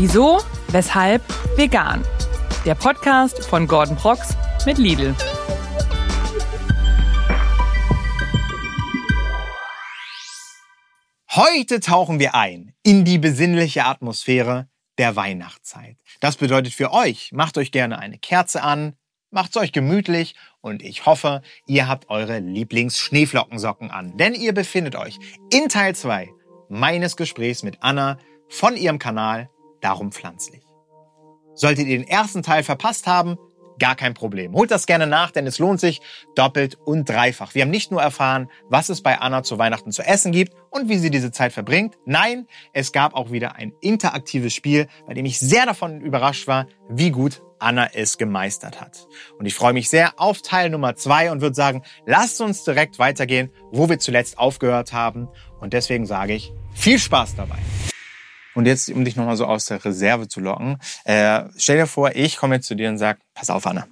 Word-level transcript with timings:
Wieso, 0.00 0.38
weshalb, 0.68 1.24
vegan. 1.56 2.04
Der 2.64 2.76
Podcast 2.76 3.44
von 3.44 3.66
Gordon 3.66 3.96
Prox 3.96 4.36
mit 4.64 4.78
Lidl. 4.78 5.12
Heute 11.28 11.80
tauchen 11.80 12.20
wir 12.20 12.36
ein 12.36 12.74
in 12.84 13.04
die 13.04 13.18
besinnliche 13.18 13.86
Atmosphäre 13.86 14.68
der 14.98 15.16
Weihnachtszeit. 15.16 15.96
Das 16.20 16.36
bedeutet 16.36 16.74
für 16.74 16.92
euch, 16.92 17.32
macht 17.32 17.58
euch 17.58 17.72
gerne 17.72 17.98
eine 17.98 18.18
Kerze 18.18 18.62
an, 18.62 18.94
macht's 19.32 19.56
euch 19.56 19.72
gemütlich 19.72 20.36
und 20.60 20.80
ich 20.80 21.06
hoffe, 21.06 21.42
ihr 21.66 21.88
habt 21.88 22.08
eure 22.08 22.38
Lieblings-Schneeflockensocken 22.38 23.90
an, 23.90 24.16
denn 24.16 24.34
ihr 24.34 24.54
befindet 24.54 24.94
euch 24.94 25.18
in 25.52 25.68
Teil 25.68 25.96
2 25.96 26.28
meines 26.68 27.16
Gesprächs 27.16 27.64
mit 27.64 27.78
Anna 27.80 28.16
von 28.48 28.76
ihrem 28.76 29.00
Kanal 29.00 29.50
Darum 29.80 30.12
Pflanzlich. 30.12 30.62
Solltet 31.54 31.86
ihr 31.86 31.98
den 31.98 32.08
ersten 32.08 32.42
Teil 32.42 32.62
verpasst 32.62 33.06
haben, 33.06 33.36
gar 33.78 33.96
kein 33.96 34.14
Problem. 34.14 34.54
Holt 34.54 34.70
das 34.70 34.86
gerne 34.86 35.06
nach, 35.06 35.30
denn 35.30 35.46
es 35.46 35.58
lohnt 35.58 35.80
sich 35.80 36.00
doppelt 36.34 36.76
und 36.84 37.08
dreifach. 37.08 37.54
Wir 37.54 37.62
haben 37.62 37.70
nicht 37.70 37.90
nur 37.90 38.02
erfahren, 38.02 38.50
was 38.68 38.88
es 38.88 39.02
bei 39.02 39.18
Anna 39.18 39.42
zu 39.42 39.58
Weihnachten 39.58 39.92
zu 39.92 40.02
essen 40.02 40.32
gibt 40.32 40.52
und 40.70 40.88
wie 40.88 40.98
sie 40.98 41.10
diese 41.10 41.30
Zeit 41.30 41.52
verbringt. 41.52 41.96
Nein, 42.04 42.46
es 42.72 42.92
gab 42.92 43.14
auch 43.14 43.30
wieder 43.30 43.56
ein 43.56 43.72
interaktives 43.80 44.54
Spiel, 44.54 44.88
bei 45.06 45.14
dem 45.14 45.24
ich 45.24 45.38
sehr 45.38 45.66
davon 45.66 46.00
überrascht 46.00 46.46
war, 46.46 46.66
wie 46.88 47.10
gut 47.10 47.42
Anna 47.58 47.88
es 47.92 48.18
gemeistert 48.18 48.80
hat. 48.80 49.08
Und 49.38 49.46
ich 49.46 49.54
freue 49.54 49.72
mich 49.72 49.90
sehr 49.90 50.12
auf 50.16 50.42
Teil 50.42 50.70
Nummer 50.70 50.94
zwei 50.94 51.30
und 51.30 51.40
würde 51.40 51.56
sagen, 51.56 51.82
lasst 52.06 52.40
uns 52.40 52.64
direkt 52.64 52.98
weitergehen, 52.98 53.50
wo 53.72 53.88
wir 53.88 53.98
zuletzt 53.98 54.38
aufgehört 54.38 54.92
haben. 54.92 55.28
Und 55.60 55.72
deswegen 55.72 56.06
sage 56.06 56.34
ich, 56.34 56.52
viel 56.72 56.98
Spaß 56.98 57.34
dabei. 57.34 57.58
Und 58.58 58.66
jetzt, 58.66 58.90
um 58.90 59.04
dich 59.04 59.14
nochmal 59.14 59.36
so 59.36 59.46
aus 59.46 59.66
der 59.66 59.84
Reserve 59.84 60.26
zu 60.26 60.40
locken, 60.40 60.78
äh, 61.04 61.44
stell 61.56 61.76
dir 61.76 61.86
vor, 61.86 62.16
ich 62.16 62.36
komme 62.36 62.56
jetzt 62.56 62.66
zu 62.66 62.74
dir 62.74 62.88
und 62.88 62.98
sag, 62.98 63.20
pass 63.32 63.50
auf, 63.50 63.64
Anna. 63.68 63.86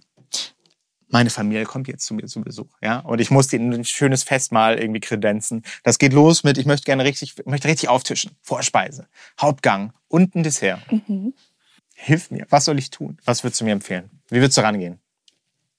Meine 1.06 1.30
Familie 1.30 1.62
kommt 1.66 1.86
jetzt 1.86 2.04
zu 2.04 2.14
mir 2.14 2.26
zu 2.26 2.40
Besuch, 2.40 2.76
ja, 2.82 2.98
und 2.98 3.20
ich 3.20 3.30
muss 3.30 3.46
denen 3.46 3.72
ein 3.72 3.84
schönes 3.84 4.24
Festmahl 4.24 4.76
irgendwie 4.80 4.98
kredenzen. 4.98 5.62
Das 5.84 5.98
geht 5.98 6.12
los 6.12 6.42
mit, 6.42 6.58
ich 6.58 6.66
möchte 6.66 6.84
gerne 6.84 7.04
richtig, 7.04 7.36
möchte 7.46 7.68
richtig 7.68 7.88
auftischen, 7.88 8.32
Vorspeise, 8.42 9.06
Hauptgang 9.40 9.92
und 10.08 10.34
ein 10.34 10.42
Dessert. 10.42 10.80
Mhm. 10.90 11.32
Hilf 11.94 12.32
mir, 12.32 12.48
was 12.50 12.64
soll 12.64 12.80
ich 12.80 12.90
tun? 12.90 13.18
Was 13.24 13.44
würdest 13.44 13.60
du 13.60 13.66
mir 13.66 13.72
empfehlen? 13.72 14.10
Wie 14.30 14.40
würdest 14.40 14.58
du 14.58 14.62
rangehen? 14.62 14.98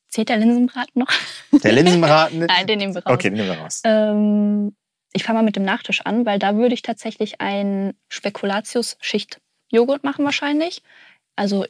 Zählt 0.08 0.30
der 0.30 0.38
Linsenbraten 0.38 0.94
noch? 1.02 1.12
Der 1.62 1.73
Linsenbraten? 1.73 2.40
Nein, 2.47 2.67
den 2.67 2.78
nehmen 2.78 2.95
wir 2.95 3.03
raus. 3.03 3.14
Okay, 3.14 3.31
den 3.31 3.34
nehmen 3.34 3.50
wir 3.50 3.58
raus. 3.58 3.81
Ähm, 3.84 4.73
ich 5.13 5.23
fange 5.23 5.39
mal 5.39 5.45
mit 5.45 5.55
dem 5.55 5.63
Nachtisch 5.63 6.02
an, 6.02 6.25
weil 6.25 6.39
da 6.39 6.55
würde 6.55 6.73
ich 6.73 6.81
tatsächlich 6.81 7.41
ein 7.41 7.94
Spekulatius-Schicht-Joghurt 8.09 10.03
machen 10.03 10.25
wahrscheinlich. 10.25 10.81
Also 11.36 11.66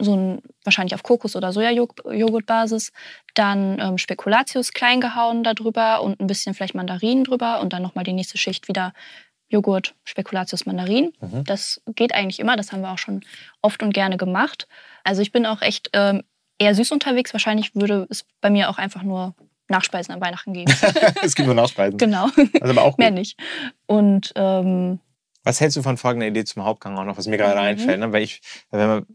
so 0.00 0.16
ein 0.16 0.42
wahrscheinlich 0.64 0.94
auf 0.94 1.02
Kokos- 1.02 1.36
oder 1.36 1.52
Sojajoghurt-Basis. 1.52 2.92
Dann 3.34 3.78
ähm, 3.80 3.98
Spekulatius 3.98 4.72
klein 4.72 5.00
gehauen 5.00 5.44
darüber 5.44 6.02
und 6.02 6.20
ein 6.20 6.26
bisschen 6.26 6.54
vielleicht 6.54 6.74
Mandarinen 6.74 7.24
drüber 7.24 7.60
und 7.60 7.72
dann 7.72 7.82
nochmal 7.82 8.04
die 8.04 8.12
nächste 8.12 8.38
Schicht 8.38 8.68
wieder 8.68 8.92
Joghurt, 9.48 9.94
Spekulatius, 10.04 10.64
Mandarin. 10.64 11.12
Mhm. 11.20 11.44
Das 11.44 11.82
geht 11.94 12.14
eigentlich 12.14 12.38
immer, 12.40 12.56
das 12.56 12.72
haben 12.72 12.82
wir 12.82 12.92
auch 12.92 12.98
schon 12.98 13.22
oft 13.62 13.82
und 13.82 13.92
gerne 13.92 14.16
gemacht. 14.16 14.68
Also 15.04 15.22
ich 15.22 15.32
bin 15.32 15.44
auch 15.44 15.60
echt 15.60 15.90
ähm, 15.92 16.22
eher 16.58 16.74
süß 16.74 16.92
unterwegs. 16.92 17.32
Wahrscheinlich 17.32 17.74
würde 17.74 18.06
es 18.10 18.24
bei 18.40 18.50
mir 18.50 18.70
auch 18.70 18.78
einfach 18.78 19.02
nur 19.02 19.34
Nachspeisen 19.70 20.14
an 20.14 20.20
Weihnachten 20.20 20.52
geben. 20.52 20.72
es 21.22 21.34
gibt 21.34 21.46
nur 21.46 21.54
Nachspeisen. 21.54 21.98
Genau. 21.98 22.24
Also 22.60 22.72
aber 22.72 22.82
auch 22.82 22.92
gut. 22.92 22.98
Mehr 22.98 23.10
nicht. 23.10 23.38
Und 23.86 24.32
ähm, 24.36 25.00
was 25.44 25.60
hältst 25.60 25.76
du 25.76 25.82
von 25.82 25.96
folgender 25.96 26.26
Idee 26.26 26.44
zum 26.44 26.64
Hauptgang 26.64 26.98
auch 26.98 27.04
noch, 27.04 27.16
was 27.16 27.26
mir 27.26 27.38
gerade 27.38 27.54
mhm. 27.54 27.66
einfällt? 27.66 28.00
Ne? 28.00 28.12
Weil 28.12 28.22
ich, 28.22 28.40
wenn 28.70 28.86
man, 28.86 29.06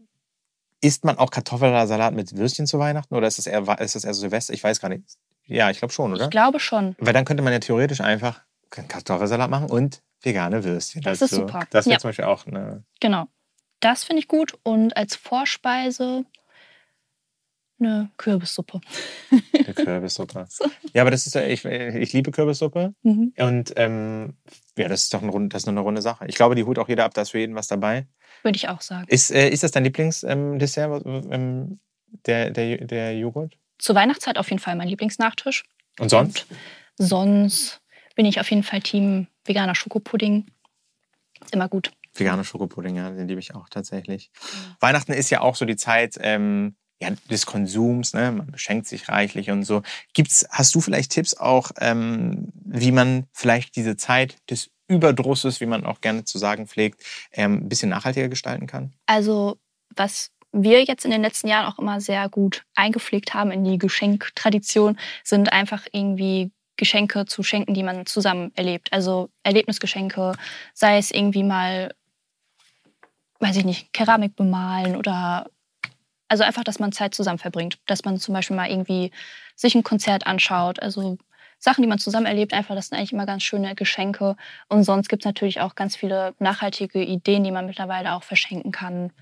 isst 0.80 1.04
man 1.04 1.18
auch 1.18 1.30
Kartoffelsalat 1.30 2.14
mit 2.14 2.36
Würstchen 2.36 2.66
zu 2.66 2.78
Weihnachten 2.78 3.14
oder 3.14 3.26
ist 3.26 3.38
das 3.38 3.46
eher, 3.46 3.62
ist 3.80 3.94
das 3.94 4.04
eher 4.04 4.14
Silvester? 4.14 4.52
Ich 4.52 4.64
weiß 4.64 4.80
gar 4.80 4.88
nicht. 4.88 5.04
Ja, 5.46 5.70
ich 5.70 5.78
glaube 5.78 5.92
schon, 5.92 6.12
oder? 6.12 6.24
Ich 6.24 6.30
glaube 6.30 6.58
schon. 6.58 6.96
Weil 6.98 7.12
dann 7.12 7.24
könnte 7.24 7.42
man 7.42 7.52
ja 7.52 7.60
theoretisch 7.60 8.00
einfach 8.00 8.42
Kartoffelsalat 8.70 9.48
machen 9.48 9.70
und 9.70 10.02
vegane 10.22 10.64
Würstchen. 10.64 11.02
Das 11.02 11.22
ist 11.22 11.30
super. 11.30 11.66
Das 11.70 11.86
wäre 11.86 11.94
ja. 11.94 11.98
zum 12.00 12.08
Beispiel 12.08 12.24
auch 12.24 12.46
eine. 12.46 12.84
Genau. 13.00 13.26
Das 13.80 14.04
finde 14.04 14.20
ich 14.20 14.28
gut. 14.28 14.54
Und 14.64 14.96
als 14.96 15.14
Vorspeise 15.14 16.24
eine 17.78 18.10
Kürbissuppe. 18.16 18.80
Eine 19.30 19.74
Kürbissuppe. 19.74 20.46
Ja, 20.94 21.02
aber 21.02 21.10
das 21.10 21.26
ist 21.26 21.34
ja, 21.34 21.42
ich, 21.42 21.64
ich 21.64 22.12
liebe 22.12 22.30
Kürbissuppe. 22.30 22.94
Mhm. 23.02 23.34
Und 23.36 23.72
ähm, 23.76 24.34
ja, 24.78 24.88
das 24.88 25.02
ist 25.02 25.14
doch 25.14 25.22
ein, 25.22 25.48
das 25.48 25.64
ist 25.64 25.68
eine 25.68 25.80
runde 25.80 26.00
Sache. 26.00 26.26
Ich 26.26 26.36
glaube, 26.36 26.54
die 26.54 26.64
holt 26.64 26.78
auch 26.78 26.88
jeder 26.88 27.04
ab, 27.04 27.14
da 27.14 27.22
ist 27.22 27.30
für 27.30 27.38
jeden 27.38 27.54
was 27.54 27.68
dabei. 27.68 28.06
Würde 28.42 28.56
ich 28.56 28.68
auch 28.68 28.80
sagen. 28.80 29.06
Ist, 29.08 29.30
äh, 29.30 29.48
ist 29.48 29.62
das 29.62 29.72
dein 29.72 29.84
Lieblingsdessert, 29.84 31.02
ähm, 31.04 31.80
der, 32.26 32.50
der, 32.50 32.78
der 32.84 33.18
Joghurt? 33.18 33.58
Zur 33.78 33.94
Weihnachtszeit 33.94 34.38
auf 34.38 34.48
jeden 34.50 34.60
Fall 34.60 34.76
mein 34.76 34.88
Lieblingsnachtisch. 34.88 35.64
Und 35.98 36.10
sonst? 36.10 36.46
Und 36.98 37.06
sonst 37.06 37.80
bin 38.14 38.26
ich 38.26 38.40
auf 38.40 38.50
jeden 38.50 38.62
Fall 38.62 38.80
Team 38.80 39.26
veganer 39.44 39.74
Schokopudding. 39.74 40.46
Ist 41.44 41.52
immer 41.52 41.68
gut. 41.68 41.90
Veganer 42.14 42.44
Schokopudding, 42.44 42.96
ja, 42.96 43.10
den 43.10 43.28
liebe 43.28 43.40
ich 43.40 43.54
auch 43.54 43.68
tatsächlich. 43.68 44.30
Mhm. 44.32 44.76
Weihnachten 44.80 45.12
ist 45.12 45.30
ja 45.30 45.42
auch 45.42 45.56
so 45.56 45.64
die 45.64 45.76
Zeit, 45.76 46.16
ähm, 46.20 46.76
ja, 47.00 47.10
des 47.30 47.44
Konsums, 47.44 48.14
ne? 48.14 48.32
man 48.32 48.50
beschenkt 48.50 48.86
sich 48.86 49.08
reichlich 49.08 49.50
und 49.50 49.64
so. 49.64 49.82
Gibt's, 50.14 50.46
hast 50.50 50.74
du 50.74 50.80
vielleicht 50.80 51.12
Tipps 51.12 51.34
auch, 51.34 51.70
ähm, 51.80 52.52
wie 52.54 52.92
man 52.92 53.26
vielleicht 53.32 53.76
diese 53.76 53.96
Zeit 53.96 54.36
des 54.50 54.70
Überdrusses, 54.88 55.60
wie 55.60 55.66
man 55.66 55.84
auch 55.84 56.00
gerne 56.00 56.24
zu 56.24 56.38
sagen 56.38 56.66
pflegt, 56.66 57.02
ähm, 57.32 57.64
ein 57.64 57.68
bisschen 57.68 57.90
nachhaltiger 57.90 58.28
gestalten 58.28 58.66
kann? 58.66 58.94
Also 59.06 59.58
was 59.94 60.30
wir 60.52 60.84
jetzt 60.84 61.04
in 61.04 61.10
den 61.10 61.22
letzten 61.22 61.48
Jahren 61.48 61.66
auch 61.66 61.78
immer 61.78 62.00
sehr 62.00 62.28
gut 62.28 62.64
eingepflegt 62.74 63.34
haben 63.34 63.50
in 63.50 63.64
die 63.64 63.78
Geschenktradition, 63.78 64.98
sind 65.22 65.52
einfach 65.52 65.86
irgendwie 65.92 66.50
Geschenke 66.76 67.26
zu 67.26 67.42
schenken, 67.42 67.74
die 67.74 67.82
man 67.82 68.06
zusammen 68.06 68.52
erlebt. 68.54 68.92
Also 68.92 69.28
Erlebnisgeschenke, 69.42 70.32
sei 70.72 70.98
es 70.98 71.10
irgendwie 71.10 71.42
mal, 71.42 71.94
weiß 73.40 73.56
ich 73.56 73.64
nicht, 73.64 73.92
Keramik 73.92 74.36
bemalen 74.36 74.96
oder 74.96 75.46
also 76.28 76.44
einfach, 76.44 76.64
dass 76.64 76.78
man 76.78 76.92
Zeit 76.92 77.14
zusammen 77.14 77.38
verbringt. 77.38 77.78
Dass 77.86 78.04
man 78.04 78.18
zum 78.18 78.34
Beispiel 78.34 78.56
mal 78.56 78.70
irgendwie 78.70 79.10
sich 79.54 79.74
ein 79.74 79.82
Konzert 79.82 80.26
anschaut. 80.26 80.80
Also 80.80 81.18
Sachen, 81.58 81.82
die 81.82 81.88
man 81.88 81.98
zusammen 81.98 82.26
erlebt, 82.26 82.52
einfach, 82.52 82.74
das 82.74 82.88
sind 82.88 82.98
eigentlich 82.98 83.12
immer 83.12 83.26
ganz 83.26 83.42
schöne 83.42 83.74
Geschenke. 83.74 84.36
Und 84.68 84.84
sonst 84.84 85.08
gibt 85.08 85.22
es 85.22 85.26
natürlich 85.26 85.60
auch 85.60 85.74
ganz 85.74 85.96
viele 85.96 86.34
nachhaltige 86.38 87.02
Ideen, 87.02 87.44
die 87.44 87.50
man 87.50 87.66
mittlerweile 87.66 88.12
auch 88.12 88.22
verschenken 88.22 88.72
kann. 88.72 89.12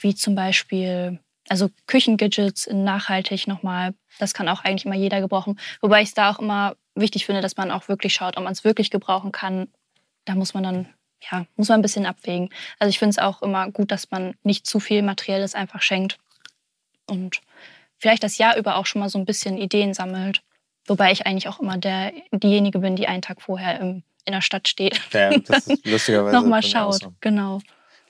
Wie 0.00 0.14
zum 0.14 0.34
Beispiel, 0.34 1.20
also 1.48 1.70
Küchengadgets 1.86 2.66
in 2.66 2.84
nachhaltig 2.84 3.46
nochmal. 3.46 3.94
Das 4.18 4.34
kann 4.34 4.48
auch 4.48 4.64
eigentlich 4.64 4.86
immer 4.86 4.96
jeder 4.96 5.20
gebrauchen. 5.20 5.58
Wobei 5.80 6.02
ich 6.02 6.08
es 6.08 6.14
da 6.14 6.30
auch 6.30 6.40
immer 6.40 6.76
wichtig 6.94 7.26
finde, 7.26 7.42
dass 7.42 7.56
man 7.56 7.70
auch 7.70 7.88
wirklich 7.88 8.14
schaut, 8.14 8.36
ob 8.36 8.44
man 8.44 8.52
es 8.52 8.64
wirklich 8.64 8.90
gebrauchen 8.90 9.32
kann. 9.32 9.68
Da 10.24 10.34
muss 10.34 10.54
man 10.54 10.64
dann 10.64 10.88
ja, 11.30 11.46
muss 11.56 11.68
man 11.68 11.80
ein 11.80 11.82
bisschen 11.82 12.06
abwägen. 12.06 12.48
Also 12.78 12.90
ich 12.90 12.98
finde 12.98 13.10
es 13.10 13.18
auch 13.18 13.42
immer 13.42 13.70
gut, 13.70 13.90
dass 13.90 14.10
man 14.10 14.34
nicht 14.42 14.66
zu 14.66 14.78
viel 14.80 15.02
Materielles 15.02 15.54
einfach 15.54 15.82
schenkt, 15.82 16.18
und 17.08 17.40
vielleicht 17.98 18.22
das 18.22 18.38
Jahr 18.38 18.56
über 18.56 18.76
auch 18.76 18.86
schon 18.86 19.00
mal 19.00 19.08
so 19.08 19.18
ein 19.18 19.24
bisschen 19.24 19.58
Ideen 19.58 19.94
sammelt. 19.94 20.42
Wobei 20.86 21.12
ich 21.12 21.26
eigentlich 21.26 21.48
auch 21.48 21.60
immer 21.60 21.76
der, 21.76 22.12
diejenige 22.32 22.78
bin, 22.78 22.96
die 22.96 23.08
einen 23.08 23.22
Tag 23.22 23.42
vorher 23.42 23.78
im, 23.80 24.02
in 24.24 24.32
der 24.32 24.40
Stadt 24.40 24.68
steht. 24.68 25.00
Ja, 25.12 25.36
das 25.38 25.66
ist 25.66 25.86
lustigerweise. 25.86 26.34
Nochmal 26.34 26.62
schaut, 26.62 27.02
so. 27.02 27.14
genau. 27.20 27.60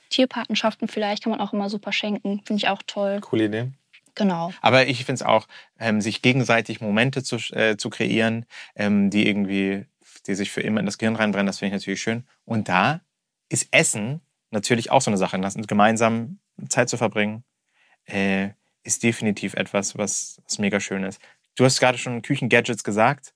Tierpatenschaften 0.09 0.87
vielleicht 0.87 1.23
kann 1.23 1.31
man 1.31 1.41
auch 1.41 1.53
immer 1.53 1.69
super 1.69 1.91
schenken. 1.91 2.41
Finde 2.45 2.61
ich 2.61 2.67
auch 2.69 2.81
toll. 2.87 3.19
Coole 3.21 3.45
Idee. 3.45 3.71
Genau. 4.15 4.51
Aber 4.61 4.87
ich 4.87 5.05
finde 5.05 5.13
es 5.13 5.23
auch, 5.23 5.47
ähm, 5.79 6.01
sich 6.01 6.21
gegenseitig 6.21 6.81
Momente 6.81 7.23
zu, 7.23 7.37
äh, 7.53 7.77
zu 7.77 7.89
kreieren, 7.89 8.45
ähm, 8.75 9.09
die 9.09 9.27
irgendwie, 9.27 9.85
die 10.27 10.35
sich 10.35 10.51
für 10.51 10.61
immer 10.61 10.79
in 10.79 10.85
das 10.85 10.97
Gehirn 10.97 11.15
reinbrennen, 11.15 11.47
das 11.47 11.59
finde 11.59 11.75
ich 11.75 11.81
natürlich 11.81 12.01
schön. 12.01 12.25
Und 12.45 12.69
da 12.69 13.01
ist 13.49 13.67
Essen 13.71 14.21
natürlich 14.51 14.91
auch 14.91 15.01
so 15.01 15.11
eine 15.11 15.17
Sache, 15.17 15.39
gemeinsam 15.67 16.39
Zeit 16.69 16.89
zu 16.89 16.97
verbringen. 16.97 17.43
Äh, 18.05 18.49
ist 18.83 19.03
definitiv 19.03 19.53
etwas, 19.53 19.97
was, 19.97 20.41
was 20.45 20.59
mega 20.59 20.79
schön 20.79 21.03
ist. 21.03 21.21
Du 21.55 21.65
hast 21.65 21.79
gerade 21.79 21.97
schon 21.97 22.21
Küchengadgets 22.21 22.83
gesagt. 22.83 23.33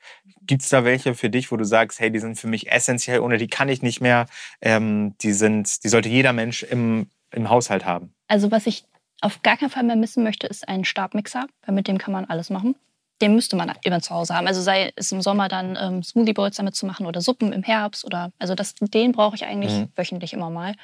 Gibt 0.48 0.62
es 0.62 0.70
da 0.70 0.86
welche 0.86 1.14
für 1.14 1.30
dich, 1.30 1.52
wo 1.52 1.58
du 1.58 1.66
sagst, 1.66 2.00
hey, 2.00 2.10
die 2.10 2.20
sind 2.20 2.40
für 2.40 2.48
mich 2.48 2.72
essentiell, 2.72 3.20
ohne 3.20 3.38
die 3.38 3.48
kann 3.48 3.68
ich 3.68 3.82
nicht 3.82 4.00
mehr. 4.00 4.28
Ähm, 4.62 5.18
die 5.20 5.34
sind, 5.34 5.84
die 5.84 5.90
sollte 5.90 6.08
jeder 6.08 6.32
Mensch 6.32 6.64
im, 6.64 7.08
im 7.32 7.50
Haushalt 7.50 7.86
haben. 7.86 8.14
Also 8.28 8.50
was 8.50 8.66
ich 8.66 8.86
auf 9.20 9.42
gar 9.42 9.58
keinen 9.58 9.70
Fall 9.70 9.84
mehr 9.84 9.96
missen 9.96 10.24
möchte, 10.24 10.48
ist 10.48 10.68
ein 10.68 10.86
Stabmixer, 10.86 11.48
weil 11.66 11.76
mit 11.76 11.88
dem 11.88 11.98
kann 11.98 12.14
man 12.14 12.26
alles 12.26 12.50
machen. 12.50 12.76
Den 13.22 13.36
müsste 13.36 13.56
man 13.56 13.72
immer 13.84 14.02
zu 14.02 14.14
Hause 14.14 14.36
haben. 14.36 14.48
Also 14.48 14.62
sei 14.62 14.92
es 14.96 15.12
im 15.12 15.22
Sommer 15.22 15.48
dann 15.48 15.78
ähm, 15.80 16.04
Smoothie 16.04 16.34
Bowls 16.34 16.58
damit 16.58 16.76
zu 16.76 16.86
machen 16.86 17.06
oder 17.06 17.22
Suppen 17.22 17.54
im 17.54 17.64
Herbst 17.64 18.06
oder 18.06 18.32
also 18.40 18.56
das, 18.56 18.76
den 18.76 19.12
brauche 19.12 19.36
ich 19.36 19.46
eigentlich 19.46 19.74
mhm. 19.74 19.90
wöchentlich 19.96 20.34
immer 20.34 20.50
mal. 20.50 20.76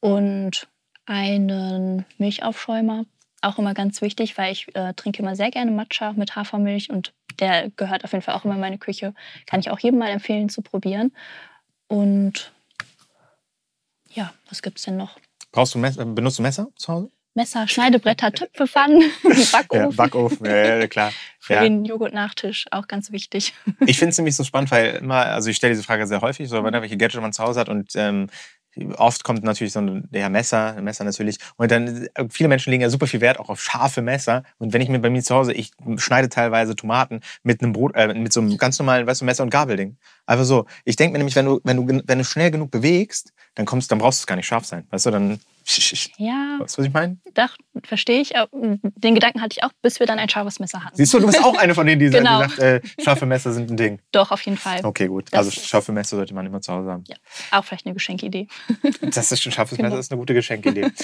Und 0.00 0.68
einen 1.06 2.04
Milchaufschäumer, 2.18 3.04
auch 3.42 3.58
immer 3.58 3.74
ganz 3.74 4.00
wichtig, 4.02 4.36
weil 4.38 4.52
ich 4.52 4.74
äh, 4.74 4.92
trinke 4.94 5.22
immer 5.22 5.36
sehr 5.36 5.50
gerne 5.50 5.70
Matcha 5.70 6.12
mit 6.12 6.36
Hafermilch 6.36 6.90
und 6.90 7.12
der 7.40 7.70
gehört 7.76 8.04
auf 8.04 8.12
jeden 8.12 8.22
Fall 8.24 8.34
auch 8.34 8.44
immer 8.44 8.54
in 8.54 8.60
meine 8.60 8.78
Küche. 8.78 9.14
Kann 9.46 9.60
ich 9.60 9.70
auch 9.70 9.78
jedem 9.78 9.98
mal 9.98 10.08
empfehlen 10.10 10.48
zu 10.48 10.60
probieren. 10.62 11.12
Und 11.86 12.52
ja, 14.10 14.32
was 14.48 14.62
gibt 14.62 14.78
es 14.78 14.84
denn 14.84 14.96
noch? 14.96 15.18
Brauchst 15.52 15.74
du 15.74 15.78
Messer, 15.78 16.04
benutzt 16.04 16.38
du 16.38 16.42
Messer 16.42 16.68
zu 16.76 16.92
Hause? 16.92 17.10
Messer, 17.34 17.68
Schneidebretter, 17.68 18.32
Töpfe, 18.32 18.66
Pfannen, 18.66 19.00
Backofen. 19.52 19.80
Ja, 19.80 19.96
Backofen, 19.96 20.46
ja, 20.46 20.86
klar. 20.88 21.12
Für 21.38 21.54
Ja. 21.54 21.60
den 21.62 21.84
Joghurt-Nachtisch 21.84 22.66
auch 22.72 22.88
ganz 22.88 23.12
wichtig. 23.12 23.54
Ich 23.86 23.98
finde 23.98 24.10
es 24.10 24.18
nämlich 24.18 24.34
so 24.34 24.42
spannend, 24.42 24.70
weil 24.72 24.96
immer, 24.96 25.26
also 25.26 25.48
ich 25.48 25.56
stelle 25.56 25.72
diese 25.72 25.84
Frage 25.84 26.06
sehr 26.08 26.20
häufig, 26.20 26.48
so 26.48 26.64
wenn 26.64 26.74
er 26.74 26.82
welche 26.82 26.96
Gadget 26.96 27.20
man 27.20 27.32
zu 27.32 27.44
Hause 27.44 27.60
hat 27.60 27.68
und 27.68 27.92
ähm, 27.94 28.28
oft 28.96 29.24
kommt 29.24 29.44
natürlich 29.44 29.72
so 29.72 29.80
ein 29.80 30.08
ja, 30.12 30.28
Messer, 30.28 30.76
ein 30.76 30.84
Messer 30.84 31.04
natürlich. 31.04 31.38
Und 31.56 31.70
dann, 31.70 32.08
äh, 32.14 32.26
viele 32.30 32.48
Menschen 32.48 32.70
legen 32.70 32.82
ja 32.82 32.90
super 32.90 33.06
viel 33.06 33.20
Wert 33.20 33.38
auch 33.38 33.48
auf 33.48 33.60
scharfe 33.60 34.02
Messer. 34.02 34.42
Und 34.58 34.72
wenn 34.72 34.80
ich 34.80 34.88
mir 34.88 34.98
bei 34.98 35.10
mir 35.10 35.22
zu 35.22 35.34
Hause, 35.34 35.52
ich 35.52 35.72
schneide 35.96 36.28
teilweise 36.28 36.76
Tomaten 36.76 37.20
mit 37.42 37.62
einem 37.62 37.72
Brot, 37.72 37.94
äh, 37.94 38.14
mit 38.14 38.32
so 38.32 38.40
einem 38.40 38.56
ganz 38.56 38.78
normalen, 38.78 39.06
weißt 39.06 39.20
du, 39.20 39.24
Messer- 39.24 39.42
und 39.42 39.50
Gabelding. 39.50 39.96
Einfach 40.26 40.44
so. 40.44 40.66
Ich 40.84 40.96
denke 40.96 41.12
mir 41.12 41.18
nämlich, 41.18 41.36
wenn 41.36 41.46
du, 41.46 41.60
wenn 41.64 41.76
du, 41.76 42.02
wenn 42.06 42.18
du 42.18 42.24
schnell 42.24 42.50
genug 42.50 42.70
bewegst, 42.70 43.32
dann 43.54 43.66
kommst, 43.66 43.90
dann 43.90 43.98
brauchst 43.98 44.20
du 44.20 44.22
es 44.22 44.26
gar 44.26 44.36
nicht 44.36 44.46
scharf 44.46 44.64
sein. 44.64 44.86
Weißt 44.90 45.06
du, 45.06 45.10
dann, 45.10 45.40
Ja, 46.16 46.56
weißt 46.60 46.76
du, 46.76 46.80
was 46.82 46.86
ich 46.86 46.92
meine? 46.92 47.18
doch, 47.34 47.56
verstehe 47.84 48.20
ich. 48.20 48.36
Aber 48.36 48.48
Den 48.52 49.14
Gedanken 49.14 49.40
hatte 49.42 49.56
ich 49.58 49.64
auch, 49.64 49.70
bis 49.82 50.00
wir 50.00 50.06
dann 50.06 50.18
ein 50.18 50.28
scharfes 50.28 50.58
Messer 50.60 50.82
hatten. 50.84 50.96
Siehst 50.96 51.12
du, 51.14 51.20
du 51.20 51.26
bist 51.26 51.44
auch 51.44 51.56
eine 51.58 51.74
von 51.74 51.86
denen, 51.86 52.00
die 52.00 52.08
Genau. 52.10 52.40
sagt, 52.40 52.58
äh, 52.58 52.80
scharfe 53.02 53.26
Messer 53.26 53.52
sind 53.52 53.70
ein 53.70 53.76
Ding. 53.76 54.00
Doch, 54.12 54.30
auf 54.30 54.40
jeden 54.42 54.56
Fall. 54.56 54.80
Okay, 54.84 55.06
gut. 55.08 55.26
Das- 55.30 55.46
also 55.46 55.50
scharfe 55.60 55.92
Messer 55.92 56.16
sollte 56.16 56.34
man 56.34 56.46
immer 56.46 56.60
zu 56.60 56.72
Hause 56.72 56.90
haben. 56.90 57.04
Ja, 57.06 57.16
auch 57.50 57.64
vielleicht 57.64 57.84
eine 57.86 57.94
Geschenkidee. 57.94 58.48
Das 59.02 59.30
ist 59.30 59.42
schon 59.42 59.52
scharfes 59.52 59.76
Genau. 59.76 59.88
Messer, 59.88 59.96
das 59.98 60.06
ist 60.06 60.12
eine 60.12 60.18
gute 60.18 60.34
Geschenkidee. 60.34 60.90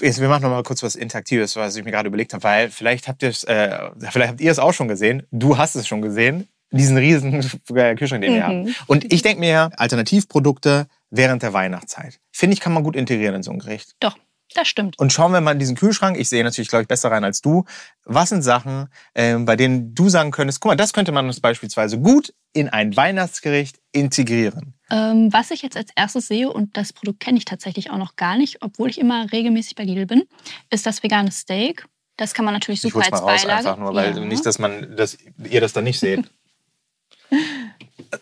Jetzt, 0.00 0.20
wir 0.20 0.28
machen 0.28 0.42
noch 0.42 0.50
mal 0.50 0.62
kurz 0.62 0.84
was 0.84 0.94
Interaktives, 0.94 1.56
was 1.56 1.74
ich 1.74 1.82
mir 1.84 1.90
gerade 1.90 2.06
überlegt 2.06 2.32
habe, 2.32 2.44
weil 2.44 2.70
vielleicht 2.70 3.08
habt 3.08 3.24
ihr 3.24 3.30
es, 3.30 3.42
äh, 3.42 3.76
vielleicht 4.10 4.28
habt 4.30 4.40
ihr 4.40 4.52
es 4.52 4.60
auch 4.60 4.72
schon 4.72 4.86
gesehen. 4.86 5.26
Du 5.32 5.58
hast 5.58 5.74
es 5.74 5.88
schon 5.88 6.00
gesehen, 6.00 6.46
diesen 6.76 6.96
riesen 6.96 7.32
Kühlschrank, 7.66 8.22
den 8.22 8.34
wir 8.34 8.40
Mhm. 8.40 8.42
haben. 8.42 8.74
Und 8.86 9.12
ich 9.12 9.22
denke 9.22 9.40
mir, 9.40 9.70
Alternativprodukte 9.76 10.86
während 11.10 11.42
der 11.42 11.52
Weihnachtszeit. 11.52 12.20
Finde 12.32 12.54
ich, 12.54 12.60
kann 12.60 12.72
man 12.72 12.82
gut 12.82 12.96
integrieren 12.96 13.34
in 13.36 13.42
so 13.42 13.50
ein 13.52 13.58
Gericht. 13.58 13.94
Doch, 14.00 14.16
das 14.54 14.68
stimmt. 14.68 14.98
Und 14.98 15.12
schauen 15.12 15.32
wir 15.32 15.40
mal 15.40 15.52
in 15.52 15.58
diesen 15.58 15.76
Kühlschrank. 15.76 16.16
Ich 16.18 16.28
sehe 16.28 16.42
natürlich, 16.44 16.68
glaube 16.68 16.82
ich, 16.82 16.88
besser 16.88 17.10
rein 17.10 17.24
als 17.24 17.40
du. 17.40 17.64
Was 18.04 18.28
sind 18.30 18.42
Sachen, 18.42 18.88
ähm, 19.14 19.44
bei 19.44 19.56
denen 19.56 19.94
du 19.94 20.08
sagen 20.08 20.30
könntest, 20.30 20.60
guck 20.60 20.70
mal, 20.70 20.76
das 20.76 20.92
könnte 20.92 21.12
man 21.12 21.26
uns 21.26 21.40
beispielsweise 21.40 21.98
gut 21.98 22.34
in 22.52 22.68
ein 22.68 22.96
Weihnachtsgericht 22.96 23.78
integrieren. 23.92 24.74
Ähm, 24.90 25.32
was 25.32 25.50
ich 25.50 25.62
jetzt 25.62 25.76
als 25.76 25.90
erstes 25.96 26.28
sehe, 26.28 26.52
und 26.52 26.76
das 26.76 26.92
Produkt 26.92 27.20
kenne 27.20 27.38
ich 27.38 27.44
tatsächlich 27.44 27.90
auch 27.90 27.96
noch 27.98 28.16
gar 28.16 28.36
nicht, 28.36 28.58
obwohl 28.62 28.90
ich 28.90 28.98
immer 29.00 29.30
regelmäßig 29.32 29.74
bei 29.76 29.84
Lidl 29.84 30.06
bin, 30.06 30.24
ist 30.70 30.86
das 30.86 31.02
vegane 31.02 31.30
Steak. 31.32 31.86
Das 32.16 32.32
kann 32.34 32.44
man 32.44 32.54
natürlich 32.54 32.84
Ich 32.84 32.92
super 32.92 32.98
mal 33.10 33.12
als 33.12 33.22
raus 33.22 33.42
Beilage. 33.42 33.58
einfach 33.68 33.76
nur, 33.78 33.92
weil 33.94 34.14
ja, 34.16 34.24
nicht, 34.24 34.46
dass 34.46 34.60
man, 34.60 34.96
dass 34.96 35.18
ihr 35.50 35.60
das 35.60 35.72
dann 35.72 35.84
nicht 35.84 35.98
seht. 35.98 36.24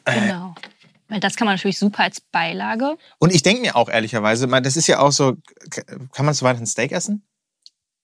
genau. 0.04 0.54
Weil 1.08 1.20
das 1.20 1.36
kann 1.36 1.46
man 1.46 1.56
natürlich 1.56 1.78
super 1.78 2.04
als 2.04 2.20
Beilage. 2.20 2.96
Und 3.18 3.34
ich 3.34 3.42
denke 3.42 3.60
mir 3.60 3.76
auch 3.76 3.88
ehrlicherweise, 3.88 4.46
das 4.48 4.76
ist 4.76 4.86
ja 4.86 4.98
auch 5.00 5.12
so, 5.12 5.36
kann 6.12 6.24
man 6.24 6.34
zu 6.34 6.44
Weihnachten 6.44 6.66
Steak 6.66 6.92
essen? 6.92 7.22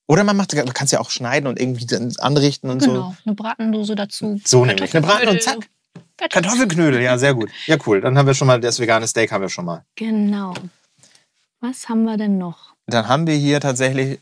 Oder 0.07 0.23
man 0.23 0.37
macht, 0.37 0.55
man 0.55 0.73
kann 0.73 0.85
es 0.85 0.91
ja 0.91 0.99
auch 0.99 1.09
schneiden 1.09 1.47
und 1.47 1.59
irgendwie 1.59 1.87
anrichten 2.19 2.69
und 2.69 2.79
Genau. 2.79 3.15
Eine 3.25 3.35
Bratendose 3.35 3.95
dazu. 3.95 4.39
so. 4.43 4.59
So 4.59 4.65
nämlich. 4.65 4.95
Eine 4.95 5.05
Braten 5.05 5.27
und 5.27 5.41
zack. 5.41 5.69
Kartoffelknödel, 6.17 7.01
ja, 7.01 7.17
sehr 7.17 7.33
gut. 7.33 7.49
Ja, 7.65 7.77
cool. 7.85 8.01
Dann 8.01 8.17
haben 8.17 8.27
wir 8.27 8.33
schon 8.33 8.47
mal 8.47 8.59
das 8.59 8.79
vegane 8.79 9.07
Steak 9.07 9.31
haben 9.31 9.41
wir 9.41 9.49
schon 9.49 9.65
mal. 9.65 9.85
Genau. 9.95 10.53
Was 11.61 11.89
haben 11.89 12.03
wir 12.03 12.17
denn 12.17 12.37
noch? 12.37 12.73
Dann 12.87 13.07
haben 13.07 13.27
wir 13.27 13.35
hier 13.35 13.59
tatsächlich, 13.59 14.19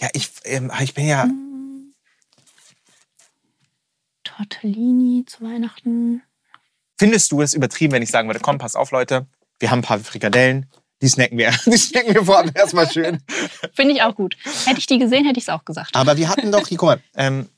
ja, 0.00 0.08
ich, 0.12 0.30
ähm, 0.44 0.70
ich 0.80 0.94
bin 0.94 1.06
ja, 1.06 1.28
Tortellini 4.36 5.24
zu 5.26 5.42
Weihnachten. 5.44 6.22
findest 6.98 7.30
du 7.32 7.42
es 7.42 7.54
übertrieben, 7.54 7.92
wenn 7.92 8.02
ich 8.02 8.10
sagen 8.10 8.28
würde, 8.28 8.40
komm, 8.40 8.58
pass 8.58 8.76
auf, 8.76 8.90
Leute, 8.90 9.26
wir 9.58 9.70
haben 9.70 9.80
ein 9.80 9.82
paar 9.82 9.98
Frikadellen, 9.98 10.66
die 11.02 11.08
snacken 11.08 11.38
wir, 11.38 11.50
die 11.66 11.76
snacken 11.76 12.14
wir 12.14 12.24
vorab 12.24 12.50
erstmal 12.56 12.90
schön. 12.90 13.20
Finde 13.72 13.94
ich 13.94 14.02
auch 14.02 14.14
gut. 14.14 14.36
Hätte 14.64 14.78
ich 14.78 14.86
die 14.86 14.98
gesehen, 14.98 15.24
hätte 15.24 15.38
ich 15.38 15.44
es 15.44 15.48
auch 15.48 15.64
gesagt. 15.64 15.94
Aber 15.96 16.16
wir 16.16 16.28
hatten 16.28 16.50
doch, 16.52 16.66
hier, 16.68 16.78
guck 16.78 16.88
mal, 16.88 17.00
ähm, 17.16 17.48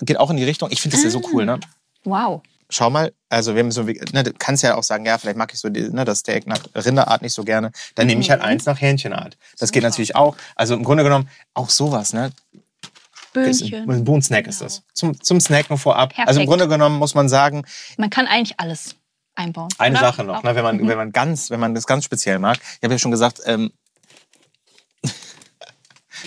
geht 0.00 0.18
auch 0.18 0.30
in 0.30 0.36
die 0.36 0.44
Richtung, 0.44 0.70
ich 0.72 0.80
finde 0.80 0.96
das 0.96 1.04
ja 1.04 1.10
so 1.10 1.22
cool, 1.32 1.44
ne? 1.44 1.60
Wow. 2.04 2.42
schau 2.70 2.90
mal, 2.90 3.12
also 3.28 3.54
wir 3.54 3.62
haben 3.62 3.70
so, 3.70 3.82
ne, 3.84 4.24
du 4.24 4.32
kannst 4.32 4.62
ja 4.64 4.74
auch 4.76 4.82
sagen, 4.82 5.06
ja, 5.06 5.16
vielleicht 5.18 5.36
mag 5.36 5.52
ich 5.52 5.60
so 5.60 5.68
die, 5.68 5.88
ne, 5.90 6.04
das 6.04 6.20
Steak 6.20 6.46
nach 6.46 6.60
Rinderart 6.74 7.22
nicht 7.22 7.34
so 7.34 7.44
gerne. 7.44 7.70
Dann 7.94 8.06
nehme 8.08 8.20
ich 8.20 8.30
halt 8.30 8.40
Mhm. 8.40 8.46
eins 8.46 8.66
nach 8.66 8.80
Hähnchenart. 8.80 9.36
Das 9.58 9.70
geht 9.72 9.82
natürlich 9.84 10.16
auch. 10.16 10.36
Also 10.56 10.74
im 10.74 10.82
Grunde 10.82 11.04
genommen 11.04 11.28
auch 11.54 11.70
sowas, 11.70 12.12
ne? 12.12 12.32
Ist 13.34 13.60
Böhnchen. 13.60 13.90
Ein 13.90 14.04
Bohnen-Snack 14.04 14.46
ist 14.46 14.58
Genau. 14.58 14.68
das. 14.68 14.82
Zum, 14.94 15.20
zum 15.20 15.40
Snacken 15.40 15.78
vorab. 15.78 16.10
Perfekt. 16.10 16.28
Also 16.28 16.40
im 16.40 16.46
Grunde 16.46 16.68
genommen 16.68 16.98
muss 16.98 17.14
man 17.14 17.28
sagen, 17.28 17.64
Man 17.96 18.10
kann 18.10 18.26
eigentlich 18.26 18.58
alles 18.60 18.96
einbauen. 19.34 19.68
eine 19.78 19.98
oder? 19.98 20.06
Sache 20.08 20.24
noch, 20.24 20.42
ne, 20.42 20.54
wenn 20.54 20.62
man, 20.64 20.76
Mhm. 20.76 20.88
wenn 20.88 20.96
man 20.98 21.12
ganz, 21.12 21.50
wenn 21.50 21.60
man 21.60 21.74
das 21.74 21.86
ganz 21.86 22.04
speziell 22.04 22.38
mag. 22.38 22.58
Ich 22.60 22.82
habe 22.84 22.94
ja 22.94 22.98
schon 22.98 23.10
gesagt, 23.10 23.40
ähm, 23.46 23.72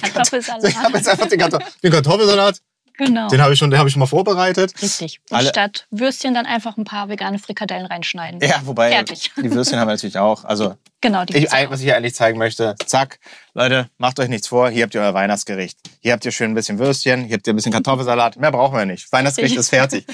Kartoffelsalat. 0.01 0.63
ich 0.69 0.75
habe 0.77 0.97
jetzt 0.97 1.07
einfach 1.07 1.27
den, 1.27 1.39
Kartoff 1.39 1.63
den 1.81 1.91
Kartoffelsalat, 1.91 2.59
genau. 2.97 3.27
den 3.29 3.41
habe 3.41 3.53
ich 3.53 3.59
schon, 3.59 3.69
den 3.71 3.79
habe 3.79 3.87
ich 3.89 3.93
schon 3.93 3.99
mal 3.99 4.05
vorbereitet. 4.05 4.73
Richtig. 4.81 5.19
Und 5.29 5.37
Alle- 5.37 5.49
statt 5.49 5.87
Würstchen 5.91 6.33
dann 6.33 6.45
einfach 6.45 6.77
ein 6.77 6.83
paar 6.85 7.09
vegane 7.09 7.39
Frikadellen 7.39 7.85
reinschneiden. 7.85 8.39
Ja, 8.41 8.61
wobei 8.65 8.91
Fertig. 8.91 9.31
die 9.37 9.51
Würstchen 9.51 9.79
haben 9.79 9.87
wir 9.87 9.93
natürlich 9.93 10.17
auch. 10.17 10.43
Also 10.45 10.75
Genau, 11.01 11.23
die 11.23 11.37
Ich, 11.37 11.51
auch. 11.53 11.69
was 11.69 11.81
ich 11.81 11.85
hier 11.85 11.97
eigentlich 11.97 12.15
zeigen 12.15 12.39
möchte, 12.39 12.73
zack, 12.83 13.19
Leute, 13.53 13.89
macht 13.99 14.19
euch 14.19 14.27
nichts 14.27 14.47
vor, 14.47 14.69
hier 14.71 14.83
habt 14.83 14.95
ihr 14.95 15.01
euer 15.01 15.13
Weihnachtsgericht. 15.13 15.77
Hier 15.99 16.13
habt 16.13 16.25
ihr 16.25 16.31
schön 16.31 16.49
ein 16.51 16.55
bisschen 16.55 16.79
Würstchen, 16.79 17.25
hier 17.25 17.35
habt 17.35 17.45
ihr 17.45 17.53
ein 17.53 17.55
bisschen 17.55 17.71
Kartoffelsalat, 17.71 18.37
mehr 18.37 18.51
brauchen 18.51 18.75
wir 18.75 18.85
nicht. 18.87 19.11
Weihnachtsgericht 19.11 19.55
ist 19.55 19.69
fertig. 19.69 20.07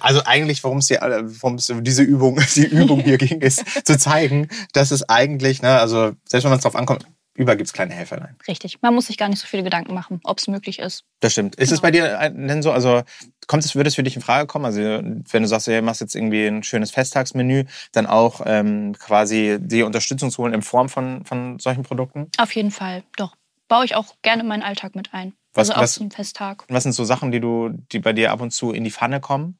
Also 0.00 0.22
eigentlich, 0.24 0.64
worum 0.64 0.78
es 0.78 0.88
hier, 0.88 1.00
worum 1.02 1.56
es 1.56 1.70
diese 1.82 2.02
Übung, 2.02 2.40
die 2.54 2.64
Übung 2.64 3.00
hier 3.00 3.18
ging, 3.18 3.42
ist 3.42 3.62
zu 3.86 3.98
zeigen, 3.98 4.48
dass 4.72 4.90
es 4.90 5.06
eigentlich, 5.06 5.60
ne, 5.60 5.78
also 5.78 6.12
selbst 6.24 6.44
wenn 6.44 6.50
man 6.50 6.58
es 6.58 6.62
drauf 6.62 6.76
ankommt, 6.76 7.04
überall 7.36 7.56
gibt's 7.56 7.72
kleine 7.72 7.94
Helferlein. 7.94 8.36
Richtig. 8.48 8.80
Man 8.82 8.94
muss 8.94 9.06
sich 9.06 9.16
gar 9.18 9.28
nicht 9.28 9.38
so 9.40 9.46
viele 9.46 9.62
Gedanken 9.62 9.94
machen, 9.94 10.20
ob 10.24 10.38
es 10.38 10.48
möglich 10.48 10.78
ist. 10.78 11.04
Das 11.20 11.32
stimmt. 11.32 11.54
Ist 11.56 11.70
es 11.72 11.80
Genau. 11.80 11.82
bei 11.82 11.90
dir 11.92 12.18
ein- 12.18 12.48
denn 12.48 12.62
so, 12.62 12.72
also 12.72 13.02
kommt 13.46 13.64
es, 13.64 13.74
würde 13.74 13.88
es 13.88 13.94
für 13.94 14.02
dich 14.02 14.16
in 14.16 14.22
Frage 14.22 14.46
kommen? 14.46 14.64
Also 14.64 14.80
wenn 14.80 15.42
du 15.42 15.46
sagst, 15.48 15.66
du 15.68 15.82
machst 15.82 16.00
jetzt 16.00 16.14
irgendwie 16.14 16.46
ein 16.46 16.62
schönes 16.62 16.90
Festtagsmenü, 16.90 17.64
dann 17.92 18.06
auch 18.06 18.40
ähm, 18.44 18.94
quasi 18.98 19.58
die 19.60 19.82
Unterstützung 19.82 20.30
zu 20.30 20.42
holen 20.42 20.54
in 20.54 20.62
Form 20.62 20.88
von, 20.88 21.24
von 21.24 21.58
solchen 21.58 21.82
Produkten? 21.82 22.30
Auf 22.38 22.52
jeden 22.54 22.70
Fall. 22.70 23.02
Doch. 23.16 23.34
Baue 23.68 23.84
ich 23.84 23.94
auch 23.96 24.14
gerne 24.22 24.42
in 24.42 24.48
meinen 24.48 24.62
Alltag 24.62 24.94
mit 24.94 25.12
ein. 25.12 25.32
Was- 25.54 25.70
also 25.70 25.72
auch 25.78 25.82
was- 25.82 25.92
zum 25.94 26.10
Festtag. 26.10 26.64
Was 26.68 26.82
sind 26.84 26.92
so 26.92 27.04
Sachen, 27.04 27.32
die 27.32 27.40
du, 27.40 27.70
die 27.92 27.98
bei 27.98 28.12
dir 28.12 28.30
ab 28.32 28.40
und 28.40 28.52
zu 28.52 28.72
in 28.72 28.84
die 28.84 28.90
Pfanne 28.90 29.20
kommen? 29.20 29.58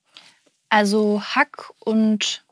Also 0.69 1.23
Hack 1.23 1.71
und 1.81 2.45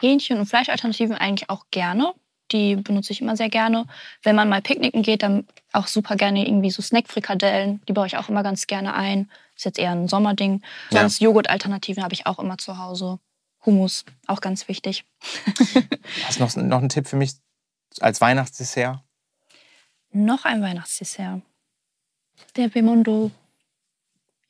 Hähnchen 0.00 0.38
und 0.38 0.46
Fleischalternativen 0.46 1.14
eigentlich 1.16 1.50
auch 1.50 1.66
gerne. 1.70 2.12
Die 2.52 2.76
benutze 2.76 3.12
ich 3.12 3.20
immer 3.20 3.36
sehr 3.36 3.48
gerne. 3.48 3.86
Wenn 4.22 4.36
man 4.36 4.48
mal 4.48 4.62
picknicken 4.62 5.02
geht, 5.02 5.22
dann 5.22 5.46
auch 5.72 5.86
super 5.86 6.16
gerne 6.16 6.46
irgendwie 6.46 6.70
so 6.70 6.82
Snackfrikadellen. 6.82 7.80
Die 7.86 7.92
baue 7.92 8.06
ich 8.06 8.16
auch 8.16 8.28
immer 8.28 8.42
ganz 8.42 8.66
gerne 8.66 8.94
ein. 8.94 9.30
Ist 9.56 9.64
jetzt 9.64 9.78
eher 9.78 9.92
ein 9.92 10.08
Sommerding. 10.08 10.62
Ja. 10.90 11.00
Sonst 11.00 11.20
Joghurtalternativen 11.20 12.02
habe 12.02 12.14
ich 12.14 12.26
auch 12.26 12.38
immer 12.38 12.58
zu 12.58 12.78
Hause. 12.78 13.18
Hummus, 13.64 14.04
auch 14.26 14.40
ganz 14.40 14.68
wichtig. 14.68 15.04
Hast 16.24 16.38
du 16.38 16.44
noch, 16.44 16.56
noch 16.56 16.78
einen 16.78 16.88
Tipp 16.88 17.06
für 17.06 17.16
mich 17.16 17.34
als 18.00 18.20
Weihnachtsdessert? 18.20 19.00
Noch 20.12 20.44
ein 20.44 20.62
Weihnachtsdessert. 20.62 21.42
Der 22.56 22.68
Bemondo 22.68 23.30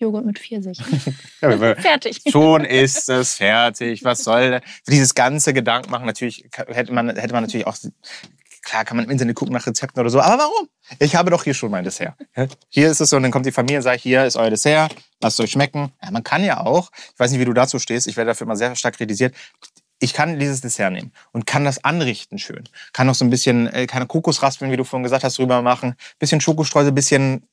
Joghurt 0.01 0.25
mit 0.25 0.39
Pfirsich. 0.39 0.79
Fertig. 1.41 2.23
Schon 2.31 2.65
ist 2.65 3.09
es 3.09 3.35
fertig. 3.35 4.03
Was 4.03 4.25
soll 4.25 4.51
denn? 4.51 4.61
dieses 4.89 5.15
ganze 5.15 5.53
Gedanken 5.53 5.91
machen? 5.91 6.07
Natürlich 6.07 6.49
hätte 6.69 6.93
man, 6.93 7.15
hätte 7.15 7.33
man 7.33 7.45
natürlich 7.45 7.67
auch. 7.67 7.77
Klar 8.63 8.85
kann 8.85 8.97
man 8.97 9.07
im 9.07 9.11
Internet 9.11 9.37
gucken 9.37 9.55
nach 9.55 9.67
Rezepten 9.67 10.01
oder 10.01 10.11
so. 10.11 10.21
Aber 10.21 10.39
warum? 10.39 10.69
Ich 10.99 11.15
habe 11.17 11.31
doch 11.31 11.45
hier 11.45 11.55
schon 11.55 11.71
mein 11.71 11.85
Dessert. 11.85 12.15
Hier 12.69 12.91
ist 12.91 13.01
es 13.01 13.11
so, 13.11 13.17
und 13.17 13.23
dann 13.23 13.33
kommt 13.33 13.47
die 13.47 13.53
Familie 13.53 13.79
und 13.79 13.83
sagt, 13.83 14.03
hier 14.03 14.25
ist 14.25 14.37
euer 14.37 14.51
Dessert, 14.51 14.95
lasst 15.23 15.41
euch 15.41 15.51
schmecken. 15.51 15.93
Ja, 16.03 16.11
man 16.11 16.25
kann 16.25 16.45
ja 16.45 16.61
auch, 16.61 16.91
ich 17.15 17.19
weiß 17.19 17.31
nicht, 17.31 17.41
wie 17.41 17.47
du 17.47 17.55
dazu 17.55 17.79
stehst, 17.79 18.07
ich 18.07 18.17
werde 18.17 18.29
dafür 18.29 18.47
immer 18.47 18.57
sehr 18.57 18.77
stark 18.77 18.97
kritisiert. 18.97 19.35
Ich 19.99 20.13
kann 20.13 20.39
dieses 20.39 20.61
Dessert 20.61 20.93
nehmen 20.93 21.13
und 21.33 21.47
kann 21.47 21.65
das 21.65 21.85
anrichten 21.85 22.39
schön. 22.39 22.65
Kann 22.93 23.07
noch 23.07 23.15
so 23.15 23.25
ein 23.25 23.31
bisschen, 23.31 23.67
äh, 23.67 23.87
keine 23.87 24.07
Kokosraspeln, 24.07 24.71
wie 24.71 24.77
du 24.77 24.85
vorhin 24.85 25.05
gesagt 25.05 25.25
hast, 25.25 25.39
drüber 25.39 25.63
machen. 25.63 25.95
Bisschen 26.19 26.41
Schokostreusel, 26.41 26.93
bisschen 26.93 27.47